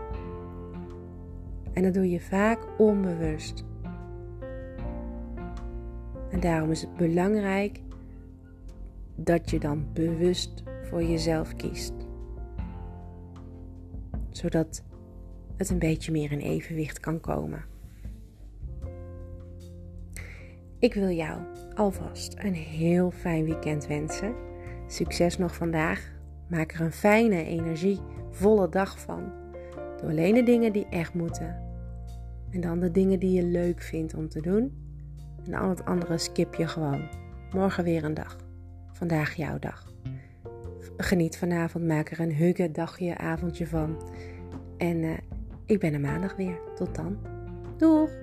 En 1.72 1.82
dat 1.82 1.94
doe 1.94 2.10
je 2.10 2.20
vaak 2.20 2.58
onbewust. 2.78 3.64
En 6.30 6.40
daarom 6.40 6.70
is 6.70 6.80
het 6.80 6.96
belangrijk 6.96 7.80
dat 9.14 9.50
je 9.50 9.58
dan 9.58 9.86
bewust 9.92 10.62
voor 10.82 11.02
jezelf 11.02 11.56
kiest. 11.56 11.94
Zodat 14.30 14.82
het 15.56 15.70
een 15.70 15.78
beetje 15.78 16.12
meer 16.12 16.32
in 16.32 16.40
evenwicht 16.40 17.00
kan 17.00 17.20
komen. 17.20 17.64
Ik 20.78 20.94
wil 20.94 21.10
jou 21.10 21.40
alvast 21.74 22.34
een 22.38 22.54
heel 22.54 23.10
fijn 23.10 23.44
weekend 23.44 23.86
wensen. 23.86 24.34
Succes 24.86 25.38
nog 25.38 25.54
vandaag. 25.54 26.12
Maak 26.48 26.72
er 26.72 26.80
een 26.80 26.92
fijne, 26.92 27.44
energievolle 27.44 28.68
dag 28.68 29.00
van. 29.00 29.32
Doe 30.00 30.10
alleen 30.10 30.34
de 30.34 30.42
dingen 30.42 30.72
die 30.72 30.86
echt 30.90 31.14
moeten. 31.14 31.60
En 32.50 32.60
dan 32.60 32.80
de 32.80 32.90
dingen 32.90 33.18
die 33.18 33.32
je 33.32 33.44
leuk 33.44 33.82
vindt 33.82 34.14
om 34.14 34.28
te 34.28 34.40
doen. 34.40 34.72
En 35.44 35.54
al 35.54 35.68
het 35.68 35.84
andere 35.84 36.18
skip 36.18 36.54
je 36.54 36.66
gewoon. 36.66 37.08
Morgen 37.52 37.84
weer 37.84 38.04
een 38.04 38.14
dag. 38.14 38.36
Vandaag 38.92 39.34
jouw 39.34 39.58
dag. 39.58 39.92
Geniet 40.96 41.36
vanavond, 41.36 41.84
maak 41.86 42.10
er 42.10 42.20
een 42.20 42.34
hugge 42.34 42.70
dagje, 42.70 43.18
avondje 43.18 43.66
van. 43.66 44.02
En 44.76 44.96
uh, 44.96 45.16
ik 45.72 45.80
ben 45.80 45.92
er 45.94 46.00
maandag 46.00 46.36
weer. 46.36 46.58
Tot 46.74 46.94
dan. 46.94 47.18
Doeg! 47.76 48.21